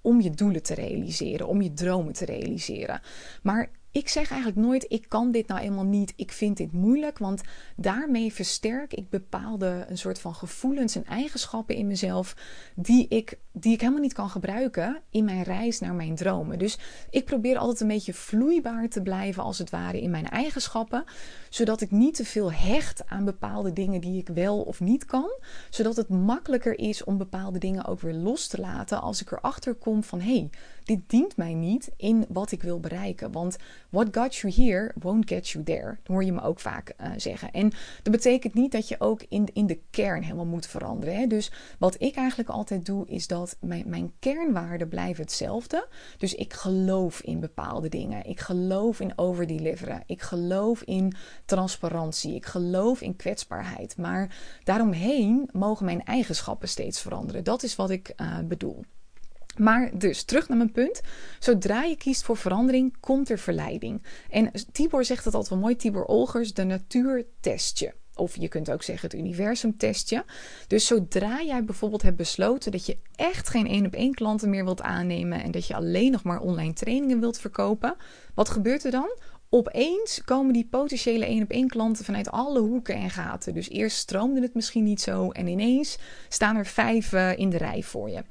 om 0.08 0.20
je 0.20 0.30
doelen 0.30 0.62
te 0.62 0.74
realiseren, 0.74 1.46
om 1.46 1.62
je 1.62 1.72
dromen 1.72 2.12
te 2.12 2.24
realiseren. 2.24 3.00
Maar 3.42 3.70
ik 3.98 4.08
zeg 4.08 4.30
eigenlijk 4.30 4.60
nooit: 4.60 4.84
ik 4.88 5.08
kan 5.08 5.30
dit 5.30 5.46
nou 5.46 5.60
eenmaal 5.60 5.84
niet, 5.84 6.12
ik 6.16 6.32
vind 6.32 6.56
dit 6.56 6.72
moeilijk, 6.72 7.18
want 7.18 7.42
daarmee 7.76 8.32
versterk 8.32 8.94
ik 8.94 9.10
bepaalde 9.10 9.84
een 9.88 9.98
soort 9.98 10.20
van 10.20 10.34
gevoelens 10.34 10.96
en 10.96 11.04
eigenschappen 11.04 11.74
in 11.74 11.86
mezelf 11.86 12.36
die 12.74 13.08
ik, 13.08 13.38
die 13.52 13.72
ik 13.72 13.80
helemaal 13.80 14.02
niet 14.02 14.12
kan 14.12 14.30
gebruiken 14.30 15.02
in 15.10 15.24
mijn 15.24 15.42
reis 15.42 15.80
naar 15.80 15.94
mijn 15.94 16.14
dromen. 16.14 16.58
Dus 16.58 16.78
ik 17.10 17.24
probeer 17.24 17.58
altijd 17.58 17.80
een 17.80 17.88
beetje 17.88 18.14
vloeibaar 18.14 18.88
te 18.88 19.02
blijven, 19.02 19.42
als 19.42 19.58
het 19.58 19.70
ware, 19.70 20.00
in 20.00 20.10
mijn 20.10 20.28
eigenschappen, 20.28 21.04
zodat 21.48 21.80
ik 21.80 21.90
niet 21.90 22.14
te 22.14 22.24
veel 22.24 22.52
hecht 22.52 23.06
aan 23.06 23.24
bepaalde 23.24 23.72
dingen 23.72 24.00
die 24.00 24.20
ik 24.20 24.28
wel 24.28 24.60
of 24.60 24.80
niet 24.80 25.04
kan, 25.04 25.30
zodat 25.70 25.96
het 25.96 26.08
makkelijker 26.08 26.78
is 26.78 27.04
om 27.04 27.18
bepaalde 27.18 27.58
dingen 27.58 27.84
ook 27.84 28.00
weer 28.00 28.14
los 28.14 28.46
te 28.46 28.60
laten 28.60 29.00
als 29.00 29.20
ik 29.20 29.32
erachter 29.32 29.74
kom 29.74 30.02
van 30.02 30.20
hé, 30.20 30.36
hey, 30.36 30.50
dit 30.88 31.00
dient 31.06 31.36
mij 31.36 31.54
niet 31.54 31.90
in 31.96 32.26
wat 32.28 32.52
ik 32.52 32.62
wil 32.62 32.80
bereiken. 32.80 33.32
Want 33.32 33.56
what 33.90 34.08
got 34.10 34.36
you 34.36 34.52
here 34.54 34.92
won't 35.00 35.28
get 35.28 35.48
you 35.48 35.64
there. 35.64 35.98
Dat 36.02 36.06
hoor 36.06 36.24
je 36.24 36.32
me 36.32 36.42
ook 36.42 36.60
vaak 36.60 36.94
uh, 37.00 37.10
zeggen. 37.16 37.50
En 37.50 37.72
dat 38.02 38.12
betekent 38.12 38.54
niet 38.54 38.72
dat 38.72 38.88
je 38.88 38.96
ook 38.98 39.22
in, 39.28 39.48
in 39.52 39.66
de 39.66 39.80
kern 39.90 40.22
helemaal 40.22 40.46
moet 40.46 40.66
veranderen. 40.66 41.16
Hè? 41.16 41.26
Dus 41.26 41.52
wat 41.78 41.94
ik 41.98 42.16
eigenlijk 42.16 42.48
altijd 42.48 42.86
doe, 42.86 43.06
is 43.06 43.26
dat 43.26 43.56
mijn, 43.60 43.84
mijn 43.86 44.12
kernwaarden 44.18 44.88
blijven 44.88 45.22
hetzelfde. 45.22 45.88
Dus 46.18 46.34
ik 46.34 46.52
geloof 46.52 47.20
in 47.20 47.40
bepaalde 47.40 47.88
dingen. 47.88 48.26
Ik 48.26 48.40
geloof 48.40 49.00
in 49.00 49.18
overdeliveren. 49.18 50.02
Ik 50.06 50.22
geloof 50.22 50.82
in 50.82 51.14
transparantie. 51.44 52.34
Ik 52.34 52.46
geloof 52.46 53.00
in 53.00 53.16
kwetsbaarheid. 53.16 53.96
Maar 53.96 54.36
daaromheen 54.64 55.48
mogen 55.52 55.84
mijn 55.84 56.04
eigenschappen 56.04 56.68
steeds 56.68 57.00
veranderen. 57.00 57.44
Dat 57.44 57.62
is 57.62 57.76
wat 57.76 57.90
ik 57.90 58.12
uh, 58.16 58.38
bedoel. 58.44 58.84
Maar 59.58 59.90
dus, 59.98 60.22
terug 60.22 60.48
naar 60.48 60.56
mijn 60.56 60.72
punt. 60.72 61.00
Zodra 61.38 61.82
je 61.82 61.96
kiest 61.96 62.22
voor 62.22 62.36
verandering, 62.36 62.96
komt 63.00 63.30
er 63.30 63.38
verleiding. 63.38 64.02
En 64.30 64.50
Tibor 64.72 65.04
zegt 65.04 65.24
het 65.24 65.34
altijd 65.34 65.52
wel 65.52 65.62
mooi, 65.62 65.76
Tibor 65.76 66.04
Olgers, 66.04 66.54
de 66.54 66.64
natuur 66.64 67.26
test 67.40 67.78
je. 67.78 67.92
Of 68.14 68.36
je 68.36 68.48
kunt 68.48 68.70
ook 68.70 68.82
zeggen 68.82 69.08
het 69.10 69.18
universum 69.18 69.76
test 69.76 70.10
je. 70.10 70.24
Dus 70.66 70.86
zodra 70.86 71.42
jij 71.42 71.64
bijvoorbeeld 71.64 72.02
hebt 72.02 72.16
besloten 72.16 72.72
dat 72.72 72.86
je 72.86 72.98
echt 73.14 73.48
geen 73.48 73.66
één 73.66 73.86
op 73.86 73.94
één 73.94 74.14
klanten 74.14 74.50
meer 74.50 74.64
wilt 74.64 74.82
aannemen 74.82 75.42
en 75.42 75.50
dat 75.50 75.66
je 75.66 75.74
alleen 75.74 76.10
nog 76.10 76.22
maar 76.22 76.40
online 76.40 76.72
trainingen 76.72 77.20
wilt 77.20 77.38
verkopen, 77.38 77.96
wat 78.34 78.48
gebeurt 78.48 78.84
er 78.84 78.90
dan? 78.90 79.10
Opeens 79.50 80.24
komen 80.24 80.52
die 80.52 80.68
potentiële 80.70 81.24
één 81.24 81.42
op 81.42 81.50
één 81.50 81.68
klanten 81.68 82.04
vanuit 82.04 82.30
alle 82.30 82.60
hoeken 82.60 82.94
en 82.94 83.10
gaten. 83.10 83.54
Dus 83.54 83.68
eerst 83.68 83.96
stroomde 83.96 84.40
het 84.40 84.54
misschien 84.54 84.84
niet 84.84 85.00
zo 85.00 85.30
en 85.30 85.46
ineens 85.46 85.98
staan 86.28 86.56
er 86.56 86.66
vijf 86.66 87.12
uh, 87.12 87.38
in 87.38 87.50
de 87.50 87.56
rij 87.56 87.82
voor 87.82 88.10
je. 88.10 88.22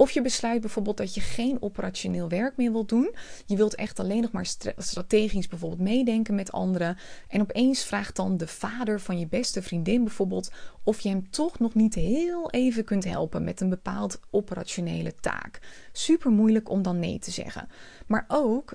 Of 0.00 0.10
je 0.10 0.22
besluit 0.22 0.60
bijvoorbeeld 0.60 0.96
dat 0.96 1.14
je 1.14 1.20
geen 1.20 1.62
operationeel 1.62 2.28
werk 2.28 2.56
meer 2.56 2.72
wilt 2.72 2.88
doen. 2.88 3.14
Je 3.46 3.56
wilt 3.56 3.74
echt 3.74 3.98
alleen 3.98 4.20
nog 4.20 4.32
maar 4.32 4.46
strategisch 4.76 5.48
bijvoorbeeld 5.48 5.80
meedenken 5.80 6.34
met 6.34 6.52
anderen. 6.52 6.96
En 7.28 7.40
opeens 7.40 7.84
vraagt 7.84 8.16
dan 8.16 8.36
de 8.36 8.46
vader 8.46 9.00
van 9.00 9.18
je 9.18 9.26
beste 9.26 9.62
vriendin 9.62 10.04
bijvoorbeeld 10.04 10.52
of 10.84 11.00
je 11.00 11.08
hem 11.08 11.30
toch 11.30 11.58
nog 11.58 11.74
niet 11.74 11.94
heel 11.94 12.50
even 12.50 12.84
kunt 12.84 13.04
helpen 13.04 13.44
met 13.44 13.60
een 13.60 13.68
bepaald 13.68 14.20
operationele 14.30 15.14
taak. 15.20 15.60
Super 15.92 16.30
moeilijk 16.30 16.68
om 16.68 16.82
dan 16.82 16.98
nee 16.98 17.18
te 17.18 17.30
zeggen. 17.30 17.68
Maar 18.06 18.24
ook 18.28 18.72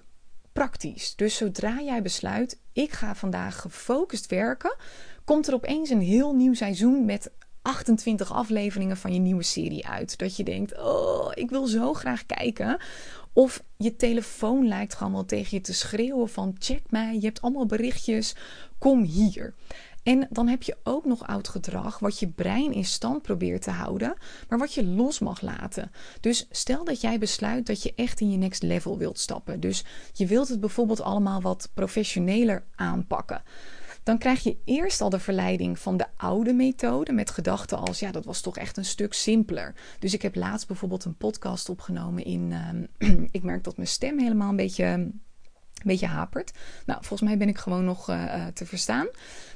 praktisch. 0.54 1.16
Dus 1.16 1.36
zodra 1.36 1.82
jij 1.82 2.02
besluit, 2.02 2.60
ik 2.74 2.92
ga 2.92 3.16
vandaag 3.16 3.62
gefocust 3.62 4.28
werken, 4.28 4.76
komt 5.24 5.48
er 5.48 5.54
opeens 5.54 5.90
een 5.90 6.02
heel 6.02 6.36
nieuw 6.36 6.54
seizoen 6.54 7.06
met 7.06 7.32
28 7.66 8.32
afleveringen 8.32 8.98
van 8.98 9.14
je 9.14 9.20
nieuwe 9.20 9.44
serie 9.44 9.88
uit. 9.88 10.18
Dat 10.18 10.36
je 10.36 10.44
denkt: 10.44 10.80
Oh, 10.80 11.32
ik 11.34 11.50
wil 11.50 11.68
zo 11.68 11.94
graag 11.94 12.26
kijken. 12.26 12.78
Of 13.34 13.64
je 13.78 13.96
telefoon 13.96 14.68
lijkt 14.68 14.94
gewoon 14.94 15.14
wel 15.14 15.26
tegen 15.26 15.58
je 15.58 15.64
te 15.64 15.74
schreeuwen: 15.74 16.30
van 16.30 16.56
check 16.60 16.82
mij, 16.90 17.14
je 17.14 17.26
hebt 17.26 17.42
allemaal 17.42 17.66
berichtjes, 17.66 18.36
kom 18.78 19.04
hier. 19.04 19.54
En 20.04 20.28
dan 20.30 20.48
heb 20.48 20.64
je 20.64 20.78
ook 20.84 21.06
nog 21.06 21.28
oud 21.28 21.48
gedrag, 21.48 22.00
wat 22.00 22.20
je 22.20 22.28
brein 22.28 22.74
in 22.74 22.86
stand 22.86 23.22
probeert 23.22 23.62
te 23.62 23.72
houden, 23.72 24.18
maar 24.50 24.60
wat 24.60 24.74
je 24.74 24.86
los 24.86 25.20
mag 25.20 25.42
laten. 25.42 25.92
Dus 26.22 26.48
stel 26.52 26.84
dat 26.84 27.02
jij 27.02 27.20
besluit 27.20 27.66
dat 27.66 27.84
je 27.84 27.94
echt 27.96 28.20
in 28.20 28.32
je 28.32 28.38
next 28.38 28.64
level 28.64 28.98
wilt 28.98 29.20
stappen. 29.20 29.60
Dus 29.60 29.84
je 30.14 30.26
wilt 30.26 30.48
het 30.48 30.60
bijvoorbeeld 30.60 31.02
allemaal 31.02 31.42
wat 31.42 31.70
professioneler 31.74 32.64
aanpakken 32.76 33.42
dan 34.06 34.18
krijg 34.18 34.44
je 34.44 34.58
eerst 34.66 35.02
al 35.02 35.10
de 35.10 35.20
verleiding 35.20 35.80
van 35.80 35.98
de 35.98 36.06
oude 36.18 36.54
methode 36.54 37.12
met 37.12 37.30
gedachten 37.30 37.78
als 37.78 38.00
ja, 38.00 38.12
dat 38.12 38.26
was 38.26 38.42
toch 38.42 38.58
echt 38.58 38.78
een 38.78 38.86
stuk 38.86 39.14
simpeler. 39.14 39.76
Dus 40.00 40.14
ik 40.14 40.22
heb 40.22 40.36
laatst 40.36 40.68
bijvoorbeeld 40.68 41.06
een 41.06 41.16
podcast 41.16 41.70
opgenomen 41.70 42.24
in. 42.24 42.52
Uh, 43.00 43.24
ik 43.32 43.44
merk 43.44 43.64
dat 43.64 43.76
mijn 43.76 43.88
stem 43.88 44.20
helemaal 44.20 44.50
een 44.50 44.56
beetje. 44.56 44.86
Een 44.86 45.22
beetje 45.92 46.08
hapert. 46.08 46.54
Nou, 46.86 47.00
volgens 47.00 47.30
mij 47.30 47.38
ben 47.38 47.48
ik 47.48 47.58
gewoon 47.58 47.86
nog 47.86 48.10
uh, 48.10 48.46
te 48.46 48.66
verstaan. 48.66 49.08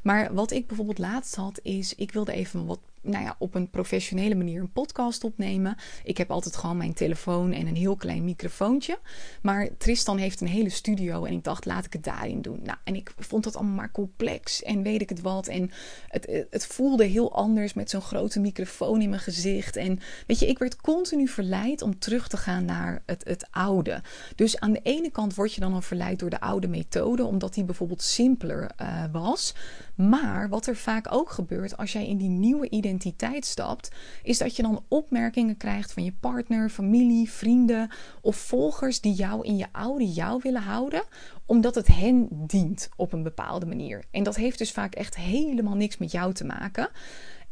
Maar 0.04 0.34
wat 0.34 0.52
ik 0.52 0.68
bijvoorbeeld 0.68 0.98
laatst 0.98 1.36
had, 1.36 1.60
is 1.64 1.96
ik 1.96 2.12
wilde 2.12 2.32
even 2.32 2.66
wat 2.66 2.80
nou 3.02 3.24
ja, 3.24 3.36
op 3.40 3.56
een 3.56 3.70
professionele 3.70 4.36
manier 4.36 4.62
een 4.62 4.72
podcast 4.72 5.24
opnemen. 5.24 5.78
Ik 6.04 6.18
heb 6.18 6.32
altijd 6.32 6.56
gewoon 6.56 6.78
mijn 6.78 6.94
telefoon 6.94 7.52
en 7.52 7.68
een 7.68 7.76
heel 7.76 7.96
klein 7.96 8.24
microfoontje. 8.24 9.00
Maar 9.42 9.70
Tristan 9.78 10.18
heeft 10.18 10.42
een 10.42 10.48
hele 10.48 10.70
studio 10.70 11.24
en 11.26 11.34
ik 11.34 11.44
dacht, 11.44 11.66
laat 11.66 11.86
ik 11.86 11.94
het 11.94 12.04
daarin 12.04 12.42
doen. 12.42 12.60
Nou, 12.64 12.78
en 12.84 12.96
ik 12.96 13.14
vond 13.18 13.44
dat 13.44 13.56
allemaal 13.56 13.76
maar 13.76 13.92
complex 13.92 14.64
en 14.64 14.84
weet 14.84 15.02
ik 15.02 15.10
het 15.10 15.22
wat. 15.22 15.48
En 15.48 15.72
het, 16.08 16.46
het 16.50 16.66
voelde 16.66 17.06
heel 17.06 17.34
anders 17.34 17.74
met 17.74 17.90
zo'n 17.90 18.02
grote 18.02 18.40
microfoon 18.40 19.02
in 19.02 19.10
mijn 19.10 19.22
gezicht. 19.22 19.76
En 19.76 20.00
weet 20.28 20.40
je, 20.40 20.48
ik 20.48 20.60
werd 20.60 20.76
continu 20.76 21.28
verleid 21.28 21.82
om 21.82 22.00
terug 22.00 22.28
te 22.28 22.38
gaan 22.38 22.66
naar 22.66 23.04
het, 23.06 23.24
het 23.24 23.48
oude. 23.52 24.02
Dus 24.36 24.60
aan 24.60 24.74
de 24.74 24.82
ene 24.84 25.12
kant 25.12 25.36
word 25.36 25.54
je 25.54 25.62
dan 25.62 25.74
al 25.74 25.82
verleid 25.82 26.20
door 26.20 26.30
de 26.30 26.40
oude 26.40 26.68
methode, 26.68 27.26
omdat 27.26 27.54
die 27.54 27.64
bijvoorbeeld 27.64 28.02
simpeler 28.02 28.72
uh, 28.82 29.04
was. 29.12 29.56
Maar 29.96 30.50
wat 30.50 30.68
er 30.68 30.76
vaak 30.76 31.14
ook 31.14 31.30
gebeurt 31.30 31.78
als 31.78 31.92
jij 31.92 32.08
in 32.08 32.18
die 32.18 32.30
nieuwe 32.30 32.70
identiteit 32.70 32.88
stapt, 33.40 33.92
is 34.24 34.38
dat 34.38 34.56
je 34.56 34.62
dan 34.62 34.84
opmerkingen 34.88 35.58
krijgt 35.58 35.94
van 35.94 36.04
je 36.04 36.14
partner, 36.20 36.70
familie, 36.70 37.30
vrienden 37.30 37.90
of 38.22 38.36
volgers 38.36 39.02
die 39.02 39.14
jou 39.14 39.46
in 39.46 39.58
je 39.58 39.66
oude 39.72 40.08
jou 40.08 40.40
willen 40.44 40.62
houden, 40.62 41.04
omdat 41.46 41.76
het 41.76 41.88
hen 41.88 42.28
dient 42.32 42.90
op 42.96 43.14
een 43.14 43.24
bepaalde 43.24 43.66
manier. 43.66 44.04
En 44.12 44.24
dat 44.24 44.36
heeft 44.36 44.58
dus 44.58 44.72
vaak 44.72 44.96
echt 44.96 45.16
helemaal 45.16 45.76
niks 45.76 45.98
met 45.98 46.12
jou 46.12 46.34
te 46.34 46.46
maken. 46.46 46.90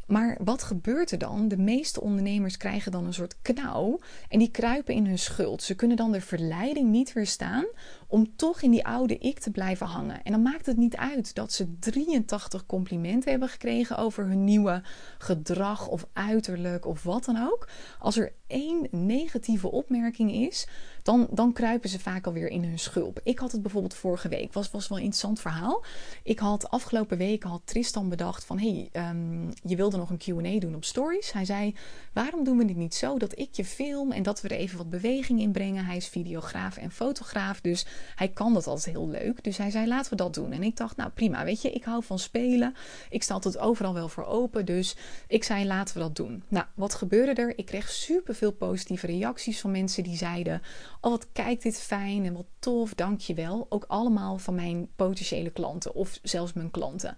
Maar 0.07 0.37
wat 0.43 0.63
gebeurt 0.63 1.11
er 1.11 1.17
dan? 1.17 1.47
De 1.47 1.57
meeste 1.57 2.01
ondernemers 2.01 2.57
krijgen 2.57 2.91
dan 2.91 3.05
een 3.05 3.13
soort 3.13 3.37
knauw 3.41 3.99
en 4.29 4.39
die 4.39 4.51
kruipen 4.51 4.93
in 4.93 5.05
hun 5.05 5.19
schuld. 5.19 5.63
Ze 5.63 5.75
kunnen 5.75 5.97
dan 5.97 6.11
de 6.11 6.21
verleiding 6.21 6.89
niet 6.89 7.13
weerstaan 7.13 7.65
om 8.07 8.35
toch 8.35 8.61
in 8.61 8.71
die 8.71 8.85
oude 8.85 9.17
ik 9.17 9.39
te 9.39 9.51
blijven 9.51 9.87
hangen. 9.87 10.23
En 10.23 10.31
dan 10.31 10.41
maakt 10.41 10.65
het 10.65 10.77
niet 10.77 10.95
uit 10.95 11.35
dat 11.35 11.51
ze 11.53 11.77
83 11.79 12.65
complimenten 12.65 13.29
hebben 13.31 13.49
gekregen 13.49 13.97
over 13.97 14.25
hun 14.25 14.43
nieuwe 14.43 14.81
gedrag 15.17 15.87
of 15.87 16.07
uiterlijk 16.13 16.85
of 16.85 17.03
wat 17.03 17.25
dan 17.25 17.37
ook. 17.37 17.67
Als 17.99 18.17
er 18.17 18.33
één 18.47 18.87
negatieve 18.91 19.71
opmerking 19.71 20.31
is, 20.31 20.67
dan, 21.03 21.27
dan 21.31 21.53
kruipen 21.53 21.89
ze 21.89 21.99
vaak 21.99 22.25
alweer 22.25 22.49
in 22.49 22.63
hun 22.63 22.79
schulp. 22.79 23.19
Ik 23.23 23.39
had 23.39 23.51
het 23.51 23.61
bijvoorbeeld 23.61 23.93
vorige 23.93 24.27
week, 24.27 24.53
was, 24.53 24.71
was 24.71 24.87
wel 24.87 24.97
een 24.97 25.03
interessant 25.03 25.39
verhaal. 25.39 25.83
Ik 26.23 26.39
had 26.39 26.69
afgelopen 26.69 27.17
weken 27.17 27.49
had 27.49 27.61
Tristan 27.63 28.09
bedacht 28.09 28.45
van, 28.45 28.59
hey, 28.59 28.89
um, 28.93 29.49
je 29.63 29.75
wilde 29.75 29.97
nog 29.97 30.09
een 30.09 30.17
Q&A 30.17 30.59
doen 30.59 30.75
op 30.75 30.83
stories. 30.83 31.31
Hij 31.31 31.45
zei, 31.45 31.75
waarom 32.13 32.43
doen 32.43 32.57
we 32.57 32.65
dit 32.65 32.75
niet 32.75 32.95
zo 32.95 33.17
dat 33.17 33.39
ik 33.39 33.55
je 33.55 33.65
film 33.65 34.11
en 34.11 34.23
dat 34.23 34.41
we 34.41 34.47
er 34.47 34.57
even 34.57 34.77
wat 34.77 34.89
beweging 34.89 35.39
in 35.39 35.51
brengen. 35.51 35.85
Hij 35.85 35.97
is 35.97 36.07
videograaf 36.07 36.77
en 36.77 36.91
fotograaf, 36.91 37.61
dus 37.61 37.85
hij 38.15 38.27
kan 38.27 38.53
dat 38.53 38.67
altijd 38.67 38.95
heel 38.95 39.09
leuk. 39.09 39.43
Dus 39.43 39.57
hij 39.57 39.69
zei, 39.69 39.87
laten 39.87 40.11
we 40.11 40.17
dat 40.17 40.33
doen. 40.33 40.51
En 40.51 40.63
ik 40.63 40.77
dacht, 40.77 40.97
nou 40.97 41.09
prima, 41.09 41.43
weet 41.43 41.61
je, 41.61 41.71
ik 41.71 41.83
hou 41.83 42.03
van 42.03 42.19
spelen. 42.19 42.75
Ik 43.09 43.23
sta 43.23 43.33
altijd 43.33 43.57
overal 43.57 43.93
wel 43.93 44.09
voor 44.09 44.25
open, 44.25 44.65
dus 44.65 44.95
ik 45.27 45.43
zei, 45.43 45.65
laten 45.65 45.95
we 45.95 46.01
dat 46.01 46.15
doen. 46.15 46.43
Nou, 46.47 46.65
wat 46.73 46.93
gebeurde 46.93 47.41
er? 47.41 47.53
Ik 47.57 47.65
kreeg 47.65 47.89
super 47.89 48.35
veel 48.37 48.51
positieve 48.51 49.07
reacties 49.07 49.61
van 49.61 49.71
mensen 49.71 50.03
die 50.03 50.17
zeiden, 50.17 50.61
oh 51.01 51.11
wat 51.11 51.27
kijkt 51.31 51.63
dit 51.63 51.79
fijn 51.79 52.25
en 52.25 52.33
wat 52.33 52.47
tof, 52.59 52.93
dankjewel. 52.93 53.65
Ook 53.69 53.85
allemaal 53.87 54.37
van 54.37 54.55
mijn 54.55 54.89
potentiële 54.95 55.49
klanten 55.49 55.93
of 55.93 56.19
zelfs 56.21 56.53
mijn 56.53 56.71
klanten. 56.71 57.17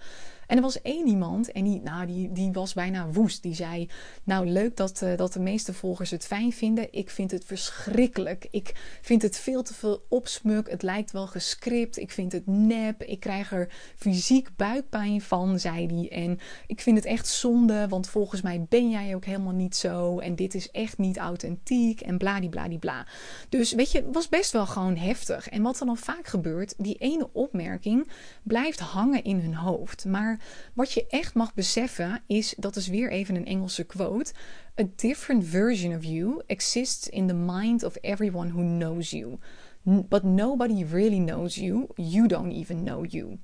En 0.49 0.55
er 0.55 0.61
was 0.61 0.81
één 0.81 1.07
iemand 1.07 1.51
en 1.51 1.63
die, 1.63 1.81
nou, 1.81 2.05
die, 2.05 2.31
die 2.31 2.51
was 2.51 2.73
bijna 2.73 3.07
woest. 3.11 3.43
Die 3.43 3.53
zei, 3.53 3.89
nou 4.23 4.47
leuk 4.47 4.77
dat, 4.77 5.01
uh, 5.01 5.17
dat 5.17 5.33
de 5.33 5.39
meeste 5.39 5.73
volgers 5.73 6.11
het 6.11 6.25
fijn 6.25 6.51
vinden. 6.51 6.87
Ik 6.93 7.09
vind 7.09 7.31
het 7.31 7.45
verschrikkelijk. 7.45 8.47
Ik 8.51 8.99
vind 9.01 9.21
het 9.21 9.37
veel 9.37 9.63
te 9.63 9.73
veel 9.73 10.05
opsmuk. 10.07 10.69
Het 10.69 10.81
lijkt 10.81 11.11
wel 11.11 11.27
gescript. 11.27 11.97
Ik 11.97 12.11
vind 12.11 12.31
het 12.31 12.47
nep. 12.47 13.03
Ik 13.03 13.19
krijg 13.19 13.51
er 13.51 13.69
fysiek 13.95 14.49
buikpijn 14.55 15.21
van, 15.21 15.59
zei 15.59 15.85
hij. 15.85 16.23
En 16.23 16.39
ik 16.67 16.81
vind 16.81 16.97
het 16.97 17.05
echt 17.05 17.27
zonde, 17.27 17.87
want 17.87 18.09
volgens 18.09 18.41
mij 18.41 18.65
ben 18.69 18.89
jij 18.89 19.15
ook 19.15 19.25
helemaal 19.25 19.53
niet 19.53 19.75
zo. 19.75 20.19
En 20.19 20.35
dit 20.35 20.53
is 20.53 20.71
echt 20.71 20.97
niet 20.97 21.17
authentiek 21.17 22.01
en 22.01 22.17
bladibladibla. 22.17 23.07
Dus 23.49 23.73
weet 23.73 23.91
je, 23.91 23.97
het 23.97 24.13
was 24.13 24.29
best 24.29 24.51
wel 24.51 24.65
gewoon 24.65 24.97
heftig. 24.97 25.49
En 25.49 25.61
wat 25.61 25.79
er 25.79 25.85
dan 25.85 25.97
vaak 25.97 26.27
gebeurt, 26.27 26.73
die 26.77 26.95
ene 26.95 27.29
opmerking 27.33 28.11
blijft 28.43 28.79
hangen 28.79 29.23
in 29.23 29.39
hun 29.39 29.55
hoofd. 29.55 30.05
Maar 30.05 30.38
wat 30.73 30.91
je 30.91 31.07
echt 31.07 31.33
mag 31.33 31.53
beseffen 31.53 32.21
is, 32.27 32.53
dat 32.57 32.75
is 32.75 32.87
weer 32.87 33.11
even 33.11 33.35
een 33.35 33.45
Engelse 33.45 33.83
quote. 33.83 34.33
A 34.81 34.83
different 34.95 35.45
version 35.45 35.95
of 35.95 36.03
you 36.03 36.41
exists 36.45 37.09
in 37.09 37.27
the 37.27 37.33
mind 37.33 37.83
of 37.83 37.95
everyone 37.95 38.49
who 38.49 38.61
knows 38.61 39.09
you. 39.09 39.37
But 39.83 40.23
nobody 40.23 40.85
really 40.85 41.19
knows 41.19 41.55
you. 41.55 41.87
You 41.95 42.27
don't 42.27 42.51
even 42.51 42.83
know 42.83 43.05
you. 43.07 43.37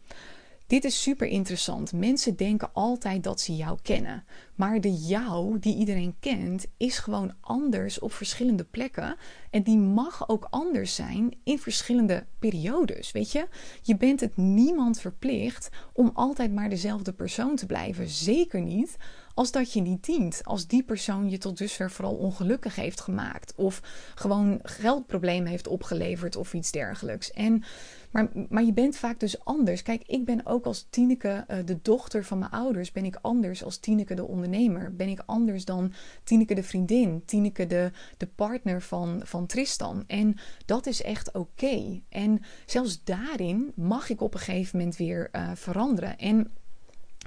Dit 0.68 0.84
is 0.84 1.02
super 1.02 1.28
interessant. 1.28 1.94
Mensen 1.94 2.36
denken 2.36 2.74
altijd 2.74 3.24
dat 3.24 3.42
ze 3.42 3.56
jou 3.56 3.78
kennen. 3.82 4.24
Maar 4.56 4.82
de 4.82 4.94
jou 4.94 5.60
die 5.60 5.76
iedereen 5.76 6.16
kent, 6.20 6.66
is 6.78 6.98
gewoon 6.98 7.34
anders 7.42 8.00
op 8.00 8.14
verschillende 8.14 8.64
plekken. 8.64 9.16
En 9.50 9.64
die 9.64 9.78
mag 9.78 10.30
ook 10.30 10.48
anders 10.50 10.96
zijn 10.96 11.38
in 11.44 11.60
verschillende 11.60 12.26
periodes. 12.40 13.12
Weet 13.12 13.32
je, 13.32 13.48
je 13.82 13.98
bent 13.98 14.20
het 14.20 14.38
niemand 14.38 15.00
verplicht 15.00 15.70
om 15.94 16.12
altijd 16.14 16.54
maar 16.54 16.70
dezelfde 16.70 17.14
persoon 17.14 17.56
te 17.56 17.66
blijven. 17.66 18.08
Zeker 18.08 18.62
niet 18.62 18.98
als 19.36 19.52
dat 19.52 19.74
je 19.74 19.82
niet 19.82 20.06
dient. 20.06 20.42
Als 20.44 20.68
die 20.68 20.84
persoon 20.84 21.30
je 21.30 21.38
tot 21.38 21.58
dusver 21.58 21.92
vooral 21.92 22.16
ongelukkig 22.16 22.76
heeft 22.76 23.02
gemaakt. 23.02 23.54
Of 23.56 23.82
gewoon 24.16 24.60
geldproblemen 24.64 25.50
heeft 25.50 25.68
opgeleverd 25.68 26.36
of 26.36 26.54
iets 26.54 26.72
dergelijks. 26.72 27.32
En, 27.32 27.64
maar, 28.12 28.28
maar 28.50 28.64
je 28.64 28.74
bent 28.74 28.98
vaak 28.98 29.20
dus 29.20 29.44
anders. 29.44 29.82
Kijk, 29.82 30.04
ik 30.06 30.26
ben 30.26 30.46
ook 30.46 30.66
als 30.66 30.88
Tineke, 30.90 31.46
uh, 31.48 31.58
de 31.66 31.80
dochter 31.82 32.24
van 32.24 32.38
mijn 32.38 32.52
ouders, 32.52 32.92
ben 32.92 33.06
ik 33.06 33.18
anders 33.22 33.64
als 33.64 33.78
Tineke 33.78 34.16
de 34.16 34.28
ondernemer. 34.28 34.96
Ben 34.96 35.10
ik 35.10 35.24
anders 35.26 35.66
dan 35.66 35.94
Tineke 36.24 36.56
de 36.56 36.64
vriendin. 36.64 37.24
Tineke 37.26 37.68
de, 37.68 37.92
de 38.18 38.28
partner 38.28 38.82
van, 38.82 39.22
van 39.24 39.46
Tristan. 39.46 40.04
En 40.08 40.36
dat 40.66 40.86
is 40.86 41.02
echt 41.02 41.32
oké. 41.32 42.02
En 42.10 42.42
zelfs 42.66 43.04
daarin 43.04 43.72
mag 43.76 44.10
ik 44.10 44.22
op 44.22 44.34
een 44.34 44.40
gegeven 44.40 44.78
moment 44.78 44.96
weer 44.96 45.30
uh, 45.32 45.52
veranderen. 45.54 46.18
En 46.18 46.52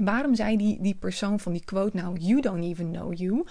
Waarom 0.02 0.34
zei 0.34 0.56
die, 0.56 0.78
die 0.80 0.94
persoon 0.94 1.40
van 1.40 1.52
die 1.52 1.64
quote 1.64 1.96
nou, 1.96 2.18
you 2.18 2.40
don't 2.40 2.64
even 2.64 2.90
know 2.90 3.14
you? 3.14 3.44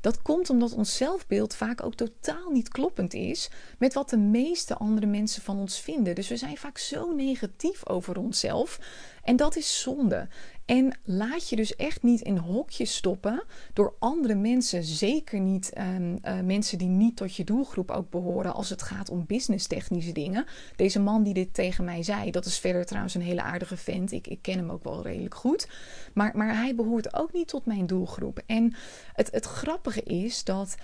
Dat 0.00 0.22
komt 0.22 0.50
omdat 0.50 0.72
ons 0.72 0.96
zelfbeeld 0.96 1.54
vaak 1.54 1.82
ook 1.82 1.94
totaal 1.94 2.50
niet 2.50 2.68
kloppend 2.68 3.14
is 3.14 3.50
met 3.78 3.94
wat 3.94 4.10
de 4.10 4.16
meeste 4.16 4.74
andere 4.74 5.06
mensen 5.06 5.42
van 5.42 5.58
ons 5.58 5.80
vinden. 5.80 6.14
Dus 6.14 6.28
we 6.28 6.36
zijn 6.36 6.56
vaak 6.56 6.78
zo 6.78 7.14
negatief 7.14 7.88
over 7.88 8.18
onszelf. 8.18 8.80
En 9.22 9.36
dat 9.36 9.56
is 9.56 9.80
zonde. 9.80 10.28
En 10.68 10.98
laat 11.04 11.48
je 11.48 11.56
dus 11.56 11.76
echt 11.76 12.02
niet 12.02 12.20
in 12.20 12.36
hokjes 12.36 12.96
stoppen 12.96 13.44
door 13.72 13.94
andere 13.98 14.34
mensen. 14.34 14.84
Zeker 14.84 15.40
niet 15.40 15.72
um, 15.78 16.18
uh, 16.24 16.40
mensen 16.40 16.78
die 16.78 16.88
niet 16.88 17.16
tot 17.16 17.36
je 17.36 17.44
doelgroep 17.44 17.90
ook 17.90 18.10
behoren 18.10 18.54
als 18.54 18.70
het 18.70 18.82
gaat 18.82 19.10
om 19.10 19.26
business-technische 19.26 20.12
dingen. 20.12 20.46
Deze 20.76 21.00
man 21.00 21.22
die 21.22 21.34
dit 21.34 21.54
tegen 21.54 21.84
mij 21.84 22.02
zei, 22.02 22.30
dat 22.30 22.44
is 22.44 22.58
verder 22.58 22.84
trouwens 22.84 23.14
een 23.14 23.20
hele 23.20 23.42
aardige 23.42 23.76
vent. 23.76 24.12
Ik, 24.12 24.26
ik 24.26 24.42
ken 24.42 24.58
hem 24.58 24.70
ook 24.70 24.84
wel 24.84 25.02
redelijk 25.02 25.34
goed. 25.34 25.68
Maar, 26.14 26.36
maar 26.36 26.54
hij 26.54 26.74
behoort 26.74 27.14
ook 27.14 27.32
niet 27.32 27.48
tot 27.48 27.66
mijn 27.66 27.86
doelgroep. 27.86 28.42
En 28.46 28.74
het, 29.12 29.30
het 29.30 29.44
grappige 29.44 30.02
is 30.02 30.44
dat 30.44 30.76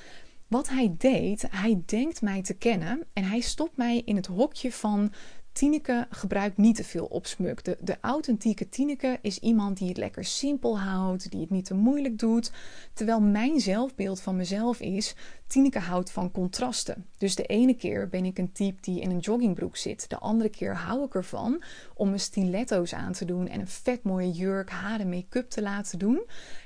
wat 0.49 0.69
hij 0.69 0.95
deed, 0.99 1.45
hij 1.51 1.83
denkt 1.87 2.23
mij 2.23 2.43
te 2.43 2.55
kennen 2.55 3.07
en 3.13 3.25
hij 3.25 3.41
stopt 3.41 3.77
mij 3.77 4.03
in 4.05 4.17
het 4.17 4.27
hokje 4.27 4.73
van 4.73 5.13
Tineke 5.55 6.07
gebruikt 6.11 6.57
niet 6.57 6.77
te 6.77 6.85
veel 6.85 7.05
opsmuk. 7.05 7.65
De, 7.65 7.77
de 7.81 7.97
authentieke 8.01 8.69
Tineke 8.69 9.19
is 9.23 9.39
iemand 9.39 9.79
die 9.79 9.89
het 9.89 9.97
lekker 9.97 10.25
simpel 10.25 10.79
houdt, 10.79 11.31
die 11.31 11.41
het 11.41 11.51
niet 11.51 11.65
te 11.65 11.75
moeilijk 11.75 12.19
doet. 12.19 12.53
Terwijl 12.93 13.21
mijn 13.21 13.61
zelfbeeld 13.61 14.21
van 14.21 14.37
mezelf 14.37 14.81
is: 14.81 15.15
Tineke 15.47 15.79
houdt 15.79 16.11
van 16.11 16.31
contrasten. 16.31 17.07
Dus 17.19 17.35
de 17.35 17.47
ene 17.47 17.75
keer 17.75 18.09
ben 18.09 18.25
ik 18.25 18.39
een 18.39 18.53
type 18.53 18.81
die 18.81 19.01
in 19.01 19.11
een 19.11 19.19
joggingbroek 19.19 19.77
zit. 19.77 20.11
De 20.11 20.19
andere 20.19 20.49
keer 20.49 20.77
hou 20.77 21.05
ik 21.05 21.15
ervan 21.15 21.63
om 21.95 22.09
mijn 22.09 22.21
stiletto's 22.21 22.95
aan 22.95 23.13
te 23.13 23.25
doen 23.25 23.49
en 23.49 23.61
een 23.61 23.69
vet 23.69 24.03
mooie 24.03 24.31
jurk, 24.31 24.71
haren, 24.71 25.09
make-up 25.09 25.51
te 25.51 25.63
laten 25.63 25.99
doen. 25.99 26.23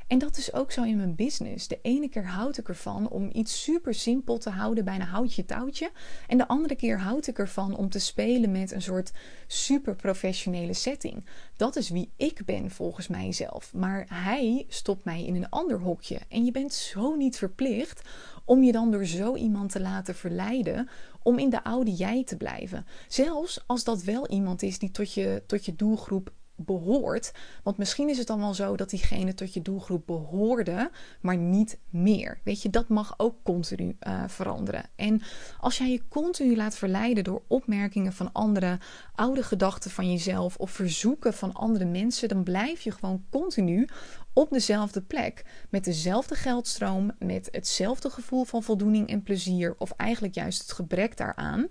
En 0.09 0.19
dat 0.19 0.37
is 0.37 0.53
ook 0.53 0.73
zo 0.73 0.83
in 0.83 0.97
mijn 0.97 1.15
business. 1.15 1.69
De 1.69 1.79
ene 1.83 2.09
keer 2.09 2.27
houd 2.27 2.59
ik 2.59 2.69
ervan 2.69 3.09
om 3.09 3.31
iets 3.33 3.63
super 3.63 3.95
simpel 3.95 4.39
te 4.39 4.51
houden, 4.51 4.85
bijna 4.85 5.05
houtje 5.05 5.45
touwtje. 5.45 5.91
En 6.27 6.39
de 6.39 6.49
andere 6.49 6.77
keer 6.77 7.01
houd 7.01 7.27
ik 7.27 7.39
ervan 7.39 7.77
om 7.77 7.89
te 7.89 7.99
spelen 7.99 8.53
met 8.53 8.73
een 8.73 8.83
soort 8.83 9.13
super 9.47 9.97
professionele 9.97 10.73
setting. 10.73 11.25
Dat 11.57 11.77
is 11.77 11.91
wie 11.91 12.13
ik 12.17 12.45
ben 12.45 12.71
volgens 12.71 13.09
mijzelf. 13.09 13.75
Maar 13.75 14.07
hij 14.09 14.65
stopt 14.69 15.05
mij 15.05 15.25
in 15.25 15.35
een 15.35 15.49
ander 15.49 15.81
hokje. 15.81 16.21
En 16.29 16.45
je 16.45 16.51
bent 16.51 16.73
zo 16.73 17.15
niet 17.15 17.39
verplicht 17.39 18.09
om 18.45 18.63
je 18.63 18.73
dan 18.73 18.91
door 18.91 19.05
zo 19.05 19.35
iemand 19.35 19.73
te 19.73 19.81
laten 19.81 20.15
verleiden 20.15 20.89
om 21.23 21.39
in 21.39 21.51
de 21.51 21.65
oude 21.65 21.93
jij 21.93 22.25
te 22.25 22.37
blijven. 22.37 22.87
Zelfs 23.09 23.63
als 23.67 23.85
dat 23.85 24.03
wel 24.03 24.29
iemand 24.29 24.63
is 24.63 24.79
die 24.79 24.91
tot 24.91 25.13
je, 25.13 25.43
tot 25.47 25.65
je 25.65 25.75
doelgroep 25.77 26.33
behoort. 26.59 27.33
Want 27.63 27.77
misschien 27.77 28.09
is 28.09 28.19
het 28.19 28.27
dan 28.27 28.39
wel 28.39 28.55
zo 28.55 28.77
dat 28.77 28.91
diegene 28.91 29.35
tot 29.35 29.55
je 29.55 29.63
doelgroep 29.63 30.07
behoorde, 30.07 30.91
maar 31.21 31.37
niet 31.37 31.79
meer. 31.91 32.41
Weet 32.45 32.63
je, 32.63 32.71
dat 32.71 32.89
mag 32.89 33.15
ook 33.17 33.35
continu 33.43 33.97
uh, 34.01 34.23
veranderen. 34.27 34.85
En 34.97 35.23
als 35.61 35.79
jij 35.79 35.91
je 35.91 36.03
continu 36.09 36.57
laat 36.57 36.77
verleiden 36.77 37.25
door 37.25 37.43
opmerkingen 37.47 38.13
van 38.13 38.33
anderen, 38.33 38.81
oude 39.15 39.43
gedachten 39.43 39.91
van 39.91 40.11
jezelf 40.11 40.57
of 40.57 40.71
verzoeken 40.71 41.35
van 41.35 41.53
andere 41.53 41.85
mensen, 41.85 42.29
dan 42.29 42.43
blijf 42.43 42.81
je 42.81 42.91
gewoon 42.91 43.25
continu 43.31 43.89
op 44.33 44.51
dezelfde 44.51 45.03
plek. 45.03 45.45
Met 45.69 45.85
dezelfde 45.85 46.35
geldstroom, 46.35 47.11
met 47.19 47.49
hetzelfde 47.51 48.11
gevoel 48.11 48.45
van 48.45 48.63
voldoening 48.63 49.09
en 49.09 49.23
plezier, 49.23 49.75
of 49.79 49.91
eigenlijk 49.91 50.35
juist 50.35 50.63
het 50.63 50.73
gebrek 50.73 51.17
daaraan. 51.17 51.67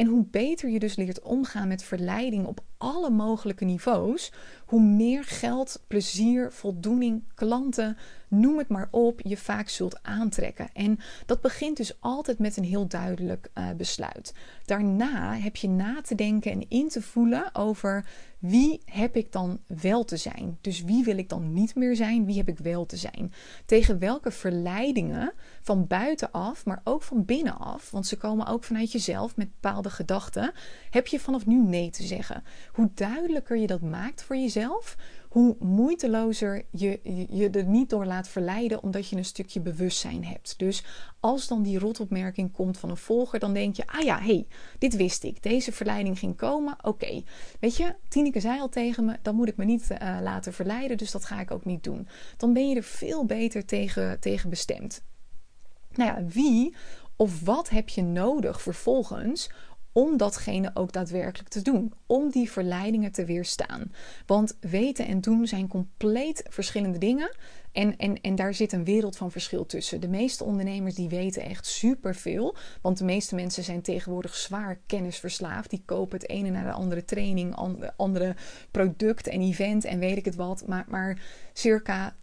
En 0.00 0.06
hoe 0.06 0.26
beter 0.30 0.68
je 0.70 0.78
dus 0.78 0.96
leert 0.96 1.22
omgaan 1.22 1.68
met 1.68 1.82
verleiding 1.82 2.46
op 2.46 2.60
alle 2.76 3.10
mogelijke 3.10 3.64
niveaus, 3.64 4.32
hoe 4.66 4.80
meer 4.80 5.24
geld, 5.24 5.84
plezier, 5.86 6.52
voldoening, 6.52 7.22
klanten, 7.34 7.96
noem 8.30 8.58
het 8.58 8.68
maar 8.68 8.88
op, 8.90 9.20
je 9.22 9.36
vaak 9.36 9.68
zult 9.68 10.02
aantrekken. 10.02 10.68
En 10.72 10.98
dat 11.26 11.40
begint 11.40 11.76
dus 11.76 12.00
altijd 12.00 12.38
met 12.38 12.56
een 12.56 12.64
heel 12.64 12.86
duidelijk 12.86 13.50
uh, 13.54 13.70
besluit. 13.76 14.34
Daarna 14.64 15.34
heb 15.34 15.56
je 15.56 15.68
na 15.68 16.00
te 16.00 16.14
denken 16.14 16.52
en 16.52 16.68
in 16.68 16.88
te 16.88 17.02
voelen 17.02 17.54
over 17.54 18.04
wie 18.40 18.80
heb 18.84 19.16
ik 19.16 19.32
dan 19.32 19.60
wel 19.66 20.04
te 20.04 20.16
zijn? 20.16 20.58
Dus 20.60 20.82
wie 20.82 21.04
wil 21.04 21.18
ik 21.18 21.28
dan 21.28 21.52
niet 21.52 21.74
meer 21.74 21.96
zijn? 21.96 22.24
Wie 22.24 22.36
heb 22.36 22.48
ik 22.48 22.58
wel 22.58 22.86
te 22.86 22.96
zijn? 22.96 23.32
Tegen 23.66 23.98
welke 23.98 24.30
verleidingen 24.30 25.32
van 25.60 25.86
buitenaf, 25.86 26.64
maar 26.64 26.80
ook 26.84 27.02
van 27.02 27.24
binnenaf, 27.24 27.90
want 27.90 28.06
ze 28.06 28.16
komen 28.16 28.46
ook 28.46 28.64
vanuit 28.64 28.92
jezelf 28.92 29.36
met 29.36 29.50
bepaalde 29.60 29.90
gedachten, 29.90 30.52
heb 30.90 31.06
je 31.06 31.20
vanaf 31.20 31.46
nu 31.46 31.62
nee 31.62 31.90
te 31.90 32.02
zeggen? 32.02 32.42
Hoe 32.72 32.90
duidelijker 32.94 33.56
je 33.56 33.66
dat 33.66 33.80
maakt 33.80 34.22
voor 34.22 34.36
jezelf, 34.36 34.96
hoe 35.30 35.56
moeitelozer 35.58 36.64
je 36.70 37.00
je 37.30 37.50
er 37.50 37.64
niet 37.64 37.90
door 37.90 38.04
laat 38.04 38.28
verleiden 38.28 38.82
omdat 38.82 39.08
je 39.08 39.16
een 39.16 39.24
stukje 39.24 39.60
bewustzijn 39.60 40.24
hebt. 40.24 40.54
Dus 40.58 40.84
als 41.20 41.48
dan 41.48 41.62
die 41.62 41.78
rotopmerking 41.78 42.52
komt 42.52 42.78
van 42.78 42.90
een 42.90 42.96
volger, 42.96 43.38
dan 43.38 43.52
denk 43.52 43.76
je: 43.76 43.86
ah 43.86 44.04
ja, 44.04 44.18
hey, 44.18 44.46
dit 44.78 44.96
wist 44.96 45.24
ik. 45.24 45.42
Deze 45.42 45.72
verleiding 45.72 46.18
ging 46.18 46.36
komen. 46.36 46.76
Oké, 46.82 47.22
weet 47.60 47.76
je, 47.76 47.94
Tineke 48.08 48.40
zei 48.40 48.60
al 48.60 48.68
tegen 48.68 49.04
me: 49.04 49.16
dan 49.22 49.34
moet 49.34 49.48
ik 49.48 49.56
me 49.56 49.64
niet 49.64 49.88
uh, 49.90 50.18
laten 50.22 50.52
verleiden, 50.52 50.96
dus 50.96 51.10
dat 51.10 51.24
ga 51.24 51.40
ik 51.40 51.50
ook 51.50 51.64
niet 51.64 51.84
doen. 51.84 52.08
Dan 52.36 52.52
ben 52.52 52.68
je 52.68 52.76
er 52.76 52.82
veel 52.82 53.24
beter 53.24 53.64
tegen, 53.64 54.20
tegen 54.20 54.50
bestemd. 54.50 55.02
Nou 55.94 56.10
ja, 56.10 56.26
wie 56.26 56.74
of 57.16 57.40
wat 57.44 57.68
heb 57.68 57.88
je 57.88 58.02
nodig 58.02 58.62
vervolgens 58.62 59.50
om 59.92 60.16
datgene 60.16 60.70
ook 60.74 60.92
daadwerkelijk 60.92 61.48
te 61.48 61.62
doen. 61.62 61.92
Om 62.06 62.30
die 62.30 62.50
verleidingen 62.50 63.12
te 63.12 63.24
weerstaan. 63.24 63.92
Want 64.26 64.56
weten 64.60 65.06
en 65.06 65.20
doen 65.20 65.46
zijn 65.46 65.68
compleet 65.68 66.44
verschillende 66.48 66.98
dingen. 66.98 67.36
En, 67.72 67.96
en, 67.96 68.20
en 68.20 68.34
daar 68.34 68.54
zit 68.54 68.72
een 68.72 68.84
wereld 68.84 69.16
van 69.16 69.30
verschil 69.30 69.66
tussen. 69.66 70.00
De 70.00 70.08
meeste 70.08 70.44
ondernemers 70.44 70.94
die 70.94 71.08
weten 71.08 71.42
echt 71.42 71.66
superveel. 71.66 72.56
Want 72.82 72.98
de 72.98 73.04
meeste 73.04 73.34
mensen 73.34 73.64
zijn 73.64 73.82
tegenwoordig 73.82 74.34
zwaar 74.34 74.80
kennisverslaafd. 74.86 75.70
Die 75.70 75.82
kopen 75.84 76.18
het 76.18 76.28
ene 76.28 76.50
naar 76.50 76.64
de 76.64 76.72
andere 76.72 77.04
training, 77.04 77.54
andere 77.96 78.36
product 78.70 79.26
en 79.26 79.40
event 79.40 79.84
en 79.84 79.98
weet 79.98 80.16
ik 80.16 80.24
het 80.24 80.34
wat. 80.34 80.66
Maar, 80.66 80.84
maar 80.88 81.22
circa 81.52 82.16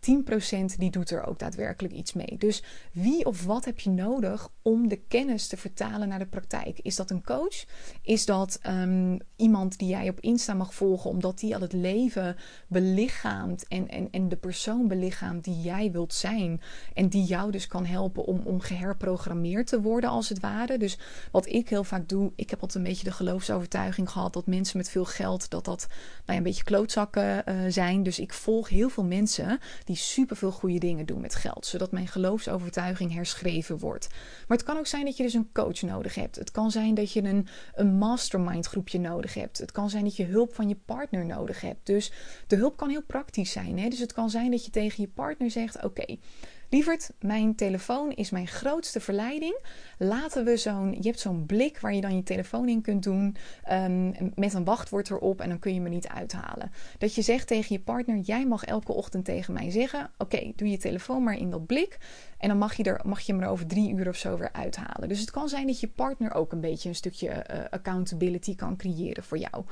10% 0.72 0.78
die 0.78 0.92
doet 0.92 1.10
er 1.10 1.26
ook 1.26 1.40
daadwerkelijk 1.40 1.94
iets 1.94 2.14
mee. 2.14 2.36
Dus 2.38 2.64
wie 2.92 3.26
of 3.26 3.46
wat 3.46 3.66
heb 3.66 3.80
je 3.80 3.90
nodig 3.90 4.50
om 4.62 4.88
de 4.88 5.02
kennis 5.08 5.48
te 5.48 5.58
vertalen 5.58 6.08
naar 6.08 6.20
de 6.20 6.26
praktijk? 6.26 6.80
Is 6.80 6.96
dat 6.96 7.10
een 7.10 7.24
coach? 7.24 7.66
Is 8.02 8.26
dat 8.26 8.60
um, 8.68 9.18
iemand 9.36 9.78
die 9.78 9.88
jij 9.88 10.10
op 10.10 10.20
Insta 10.20 10.54
mag 10.54 10.74
volgen 10.74 11.10
omdat 11.10 11.40
die 11.40 11.56
al 11.56 11.62
het 11.62 11.74
leven 11.74 12.36
belichaamt 12.68 13.68
en, 13.68 13.88
en, 13.88 14.08
en 14.12 14.30
de 14.30 14.36
persoon 14.36 14.88
belichaamt 14.88 15.37
die 15.42 15.62
jij 15.62 15.92
wilt 15.92 16.14
zijn 16.14 16.62
en 16.94 17.08
die 17.08 17.24
jou 17.24 17.52
dus 17.52 17.68
kan 17.68 17.86
helpen 17.86 18.26
om, 18.26 18.42
om 18.44 18.60
geherprogrammeerd 18.60 19.68
te 19.68 19.82
worden 19.82 20.10
als 20.10 20.30
het 20.30 20.40
ware. 20.40 20.78
Dus 20.78 20.98
wat 21.32 21.48
ik 21.48 21.70
heel 21.70 21.84
vaak 21.84 22.10
doe, 22.10 22.32
ik 22.36 22.50
heb 22.50 22.62
altijd 22.62 22.84
een 22.84 22.90
beetje 22.90 23.04
de 23.04 23.12
geloofsovertuiging 23.12 24.10
gehad 24.10 24.34
dat 24.34 24.46
mensen 24.46 24.78
met 24.78 24.90
veel 24.90 25.06
geld 25.06 25.50
dat 25.50 25.66
dat 25.66 25.88
nou 26.26 26.38
een 26.38 26.44
beetje 26.44 26.64
klootzakken 26.64 27.44
uh, 27.50 27.56
zijn. 27.70 28.04
Dus 28.04 28.20
ik 28.20 28.34
volg 28.34 28.70
heel 28.70 28.90
veel 28.90 29.04
mensen 29.04 29.16
mensen 29.18 29.60
die 29.84 29.96
superveel 29.96 30.52
goede 30.52 30.80
dingen 30.80 31.06
doen 31.06 31.22
met 31.22 31.36
geld, 31.36 31.66
zodat 31.66 31.92
mijn 31.92 32.08
geloofsovertuiging 32.08 33.14
herschreven 33.14 33.78
wordt. 33.78 34.08
Maar 34.48 34.58
het 34.58 34.66
kan 34.66 34.78
ook 34.78 34.88
zijn 34.88 35.06
dat 35.06 35.18
je 35.18 35.24
dus 35.24 35.34
een 35.34 35.50
coach 35.54 35.82
nodig 35.82 36.16
hebt. 36.16 36.36
Het 36.36 36.52
kan 36.52 36.72
zijn 36.72 36.94
dat 36.94 37.12
je 37.12 37.24
een, 37.24 37.48
een 37.76 37.98
mastermind 37.98 38.66
groepje 38.66 39.00
nodig 39.00 39.34
hebt. 39.34 39.58
Het 39.58 39.72
kan 39.72 39.90
zijn 39.90 40.04
dat 40.04 40.16
je 40.16 40.26
hulp 40.26 40.56
van 40.56 40.70
je 40.70 40.76
partner 40.86 41.26
nodig 41.26 41.62
hebt. 41.62 41.86
Dus 41.86 42.12
de 42.48 42.56
hulp 42.56 42.78
kan 42.78 42.90
heel 42.90 43.04
praktisch 43.04 43.52
zijn. 43.52 43.80
Hè? 43.80 43.90
Dus 43.90 44.00
het 44.00 44.14
kan 44.14 44.30
zijn 44.30 44.52
dat 44.52 44.66
je 44.66 44.72
tegen 44.72 45.02
je 45.02 45.10
partner 45.10 45.27
zegt: 45.48 45.84
Oké. 45.84 46.18
Lieverd, 46.70 47.10
mijn 47.20 47.56
telefoon 47.56 48.12
is 48.12 48.30
mijn 48.30 48.48
grootste 48.48 49.00
verleiding. 49.00 49.60
Laten 49.98 50.46
we 50.46 50.58
zo'n. 50.58 50.92
Je 50.92 51.08
hebt 51.08 51.20
zo'n 51.20 51.46
blik 51.46 51.80
waar 51.80 51.94
je 51.94 52.02
dan 52.02 52.16
je 52.16 52.24
telefoon 52.24 52.70
in 52.70 52.82
kunt 52.82 53.04
doen. 53.04 53.36
Um, 53.72 54.14
met 54.36 54.54
een 54.54 54.64
wachtwoord 54.64 55.10
erop 55.10 55.42
en 55.42 55.50
dan 55.50 55.60
kun 55.60 55.74
je 55.74 55.82
me 55.82 55.90
niet 55.90 56.08
uithalen. 56.08 56.72
Dat 56.98 57.16
je 57.16 57.22
zegt 57.22 57.48
tegen 57.48 57.76
je 57.76 57.82
partner: 57.82 58.18
Jij 58.18 58.46
mag 58.46 58.64
elke 58.64 58.94
ochtend 58.94 59.26
tegen 59.26 59.54
mij 59.54 59.72
zeggen: 59.72 60.12
Oké, 60.18 60.52
doe 60.56 60.70
je 60.70 60.78
telefoon 60.78 61.24
maar 61.24 61.38
in 61.38 61.50
dat 61.50 61.66
blik. 61.66 61.98
En 62.38 62.48
dan 62.48 62.58
mag 62.58 62.74
je, 62.74 62.84
er, 62.84 63.02
mag 63.06 63.22
je 63.22 63.34
hem 63.34 63.42
er 63.42 63.50
over 63.50 63.68
drie 63.68 63.94
uur 63.94 64.08
of 64.08 64.18
zo 64.18 64.38
weer 64.38 64.52
uithalen. 64.52 65.10
Dus 65.10 65.20
het 65.20 65.32
kan 65.32 65.50
zijn 65.50 65.68
dat 65.68 65.80
je 65.80 65.88
partner 65.88 66.34
ook 66.34 66.52
een 66.52 66.62
beetje 66.62 66.90
een 66.90 66.96
stukje 66.96 67.28
uh, 67.28 67.60
accountability 67.70 68.56
kan 68.56 68.78
creëren 68.78 69.24
voor 69.24 69.38
jou. 69.38 69.66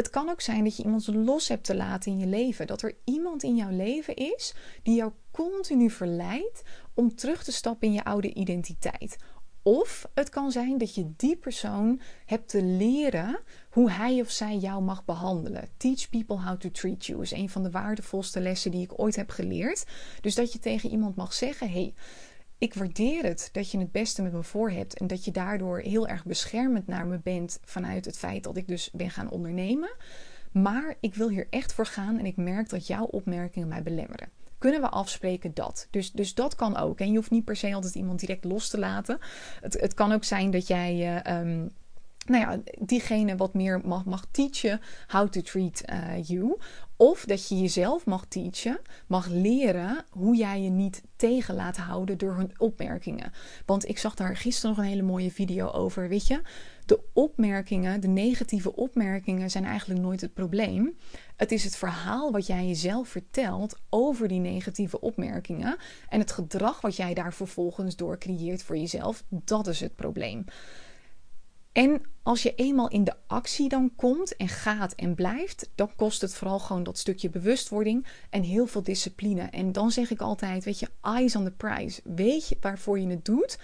Het 0.00 0.10
kan 0.10 0.28
ook 0.28 0.40
zijn 0.40 0.64
dat 0.64 0.76
je 0.76 0.82
iemand 0.82 1.06
los 1.06 1.48
hebt 1.48 1.64
te 1.64 1.74
laten 1.74 2.12
in 2.12 2.18
je 2.18 2.26
leven. 2.26 2.66
Dat 2.66 2.82
er 2.82 2.94
iemand 3.04 3.42
in 3.42 3.56
jouw 3.56 3.70
leven 3.70 4.16
is 4.16 4.54
die 4.82 4.94
jou 4.94 5.12
continu 5.30 5.90
verleidt 5.90 6.62
om 6.94 7.14
terug 7.14 7.44
te 7.44 7.52
stappen 7.52 7.88
in 7.88 7.94
je 7.94 8.04
oude 8.04 8.34
identiteit. 8.34 9.18
Of 9.62 10.08
het 10.14 10.28
kan 10.28 10.52
zijn 10.52 10.78
dat 10.78 10.94
je 10.94 11.12
die 11.16 11.36
persoon 11.36 12.00
hebt 12.26 12.48
te 12.48 12.62
leren 12.62 13.40
hoe 13.70 13.90
hij 13.90 14.20
of 14.20 14.30
zij 14.30 14.56
jou 14.56 14.82
mag 14.82 15.04
behandelen. 15.04 15.68
Teach 15.76 16.08
people 16.08 16.36
how 16.36 16.56
to 16.58 16.70
treat 16.70 17.06
you 17.06 17.22
is 17.22 17.32
een 17.32 17.48
van 17.48 17.62
de 17.62 17.70
waardevolste 17.70 18.40
lessen 18.40 18.70
die 18.70 18.82
ik 18.82 19.00
ooit 19.00 19.16
heb 19.16 19.30
geleerd. 19.30 19.84
Dus 20.20 20.34
dat 20.34 20.52
je 20.52 20.58
tegen 20.58 20.90
iemand 20.90 21.16
mag 21.16 21.32
zeggen: 21.32 21.70
hey, 21.70 21.94
ik 22.60 22.74
waardeer 22.74 23.22
het 23.22 23.48
dat 23.52 23.70
je 23.70 23.78
het 23.78 23.92
beste 23.92 24.22
met 24.22 24.32
me 24.32 24.42
voor 24.42 24.70
hebt 24.70 24.98
en 24.98 25.06
dat 25.06 25.24
je 25.24 25.30
daardoor 25.30 25.78
heel 25.78 26.08
erg 26.08 26.24
beschermend 26.24 26.86
naar 26.86 27.06
me 27.06 27.18
bent 27.18 27.58
vanuit 27.64 28.04
het 28.04 28.18
feit 28.18 28.44
dat 28.44 28.56
ik 28.56 28.68
dus 28.68 28.90
ben 28.92 29.10
gaan 29.10 29.30
ondernemen. 29.30 29.90
Maar 30.52 30.94
ik 31.00 31.14
wil 31.14 31.28
hier 31.28 31.46
echt 31.50 31.72
voor 31.72 31.86
gaan 31.86 32.18
en 32.18 32.26
ik 32.26 32.36
merk 32.36 32.68
dat 32.68 32.86
jouw 32.86 33.04
opmerkingen 33.04 33.68
mij 33.68 33.82
belemmeren. 33.82 34.28
Kunnen 34.58 34.80
we 34.80 34.88
afspreken 34.88 35.54
dat? 35.54 35.86
Dus, 35.90 36.12
dus 36.12 36.34
dat 36.34 36.54
kan 36.54 36.76
ook. 36.76 37.00
En 37.00 37.10
je 37.10 37.16
hoeft 37.16 37.30
niet 37.30 37.44
per 37.44 37.56
se 37.56 37.74
altijd 37.74 37.94
iemand 37.94 38.20
direct 38.20 38.44
los 38.44 38.68
te 38.68 38.78
laten. 38.78 39.18
Het, 39.60 39.80
het 39.80 39.94
kan 39.94 40.12
ook 40.12 40.24
zijn 40.24 40.50
dat 40.50 40.66
jij. 40.66 41.22
Uh, 41.44 41.66
nou 42.26 42.40
ja, 42.42 42.72
diegene 42.78 43.36
wat 43.36 43.54
meer 43.54 43.80
mag, 43.84 44.04
mag 44.04 44.26
teachen 44.30 44.80
how 45.06 45.28
to 45.28 45.40
treat 45.40 45.82
uh, 45.92 46.22
you. 46.22 46.56
Of 46.96 47.24
dat 47.24 47.48
je 47.48 47.58
jezelf 47.60 48.06
mag 48.06 48.24
teachen, 48.28 48.80
mag 49.06 49.26
leren 49.26 50.04
hoe 50.10 50.36
jij 50.36 50.62
je 50.62 50.70
niet 50.70 51.02
tegen 51.16 51.54
laat 51.54 51.76
houden 51.76 52.18
door 52.18 52.34
hun 52.34 52.52
opmerkingen. 52.58 53.32
Want 53.66 53.88
ik 53.88 53.98
zag 53.98 54.14
daar 54.14 54.36
gisteren 54.36 54.76
nog 54.76 54.84
een 54.84 54.90
hele 54.90 55.02
mooie 55.02 55.30
video 55.30 55.70
over. 55.70 56.08
Weet 56.08 56.26
je, 56.26 56.42
de 56.86 57.00
opmerkingen, 57.12 58.00
de 58.00 58.08
negatieve 58.08 58.76
opmerkingen 58.76 59.50
zijn 59.50 59.64
eigenlijk 59.64 60.00
nooit 60.00 60.20
het 60.20 60.34
probleem. 60.34 60.96
Het 61.36 61.52
is 61.52 61.64
het 61.64 61.76
verhaal 61.76 62.32
wat 62.32 62.46
jij 62.46 62.66
jezelf 62.66 63.08
vertelt 63.08 63.78
over 63.90 64.28
die 64.28 64.40
negatieve 64.40 65.00
opmerkingen. 65.00 65.76
En 66.08 66.20
het 66.20 66.32
gedrag 66.32 66.80
wat 66.80 66.96
jij 66.96 67.14
daar 67.14 67.32
vervolgens 67.32 67.96
door 67.96 68.18
creëert 68.18 68.62
voor 68.62 68.76
jezelf. 68.76 69.24
Dat 69.28 69.66
is 69.66 69.80
het 69.80 69.96
probleem. 69.96 70.44
En 71.72 72.02
als 72.22 72.42
je 72.42 72.54
eenmaal 72.54 72.88
in 72.88 73.04
de 73.04 73.14
actie 73.26 73.68
dan 73.68 73.92
komt 73.96 74.36
en 74.36 74.48
gaat 74.48 74.92
en 74.92 75.14
blijft, 75.14 75.70
dan 75.74 75.94
kost 75.96 76.20
het 76.20 76.34
vooral 76.34 76.58
gewoon 76.58 76.82
dat 76.82 76.98
stukje 76.98 77.30
bewustwording 77.30 78.06
en 78.30 78.42
heel 78.42 78.66
veel 78.66 78.82
discipline. 78.82 79.42
En 79.42 79.72
dan 79.72 79.90
zeg 79.90 80.10
ik 80.10 80.20
altijd, 80.20 80.64
weet 80.64 80.78
je, 80.78 80.88
eyes 81.02 81.36
on 81.36 81.44
the 81.44 81.50
prize. 81.50 82.00
Weet 82.04 82.48
je 82.48 82.56
waarvoor 82.60 82.98
je 82.98 83.06
het 83.06 83.24
doet. 83.24 83.58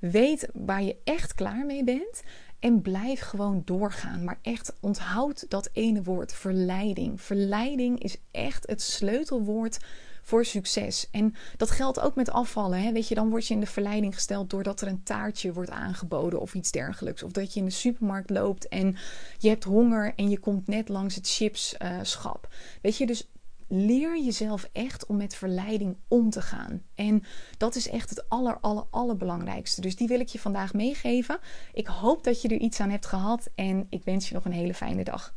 Weet 0.00 0.48
waar 0.52 0.82
je 0.82 0.96
echt 1.04 1.34
klaar 1.34 1.66
mee 1.66 1.84
bent. 1.84 2.22
En 2.58 2.82
blijf 2.82 3.20
gewoon 3.20 3.62
doorgaan. 3.64 4.24
Maar 4.24 4.38
echt 4.42 4.72
onthoud 4.80 5.44
dat 5.48 5.68
ene 5.72 6.02
woord, 6.02 6.32
verleiding. 6.32 7.20
Verleiding 7.20 8.02
is 8.02 8.16
echt 8.30 8.66
het 8.66 8.82
sleutelwoord 8.82 9.78
voor 10.22 10.44
succes. 10.44 11.08
En 11.10 11.34
dat 11.56 11.70
geldt 11.70 12.00
ook 12.00 12.14
met 12.14 12.30
afvallen. 12.30 12.82
Hè? 12.82 12.92
Weet 12.92 13.08
je, 13.08 13.14
dan 13.14 13.30
word 13.30 13.46
je 13.46 13.54
in 13.54 13.60
de 13.60 13.66
verleiding 13.66 14.14
gesteld 14.14 14.50
doordat 14.50 14.80
er 14.80 14.88
een 14.88 15.02
taartje 15.02 15.52
wordt 15.52 15.70
aangeboden 15.70 16.40
of 16.40 16.54
iets 16.54 16.70
dergelijks. 16.70 17.22
Of 17.22 17.32
dat 17.32 17.54
je 17.54 17.60
in 17.60 17.66
de 17.66 17.72
supermarkt 17.72 18.30
loopt 18.30 18.68
en 18.68 18.96
je 19.38 19.48
hebt 19.48 19.64
honger 19.64 20.12
en 20.16 20.30
je 20.30 20.38
komt 20.38 20.66
net 20.66 20.88
langs 20.88 21.14
het 21.14 21.28
chipsschap. 21.28 22.48
Uh, 22.50 22.58
Weet 22.82 22.96
je, 22.96 23.06
dus 23.06 23.28
leer 23.68 24.22
jezelf 24.22 24.68
echt 24.72 25.06
om 25.06 25.16
met 25.16 25.34
verleiding 25.34 25.96
om 26.08 26.30
te 26.30 26.42
gaan. 26.42 26.82
En 26.94 27.22
dat 27.56 27.74
is 27.74 27.88
echt 27.88 28.10
het 28.10 28.28
aller, 28.28 28.58
aller, 28.60 28.84
allerbelangrijkste. 28.90 29.80
Dus 29.80 29.96
die 29.96 30.08
wil 30.08 30.20
ik 30.20 30.28
je 30.28 30.38
vandaag 30.38 30.72
meegeven. 30.72 31.38
Ik 31.72 31.86
hoop 31.86 32.24
dat 32.24 32.42
je 32.42 32.48
er 32.48 32.60
iets 32.60 32.80
aan 32.80 32.90
hebt 32.90 33.06
gehad 33.06 33.48
en 33.54 33.86
ik 33.88 34.04
wens 34.04 34.28
je 34.28 34.34
nog 34.34 34.44
een 34.44 34.52
hele 34.52 34.74
fijne 34.74 35.04
dag. 35.04 35.34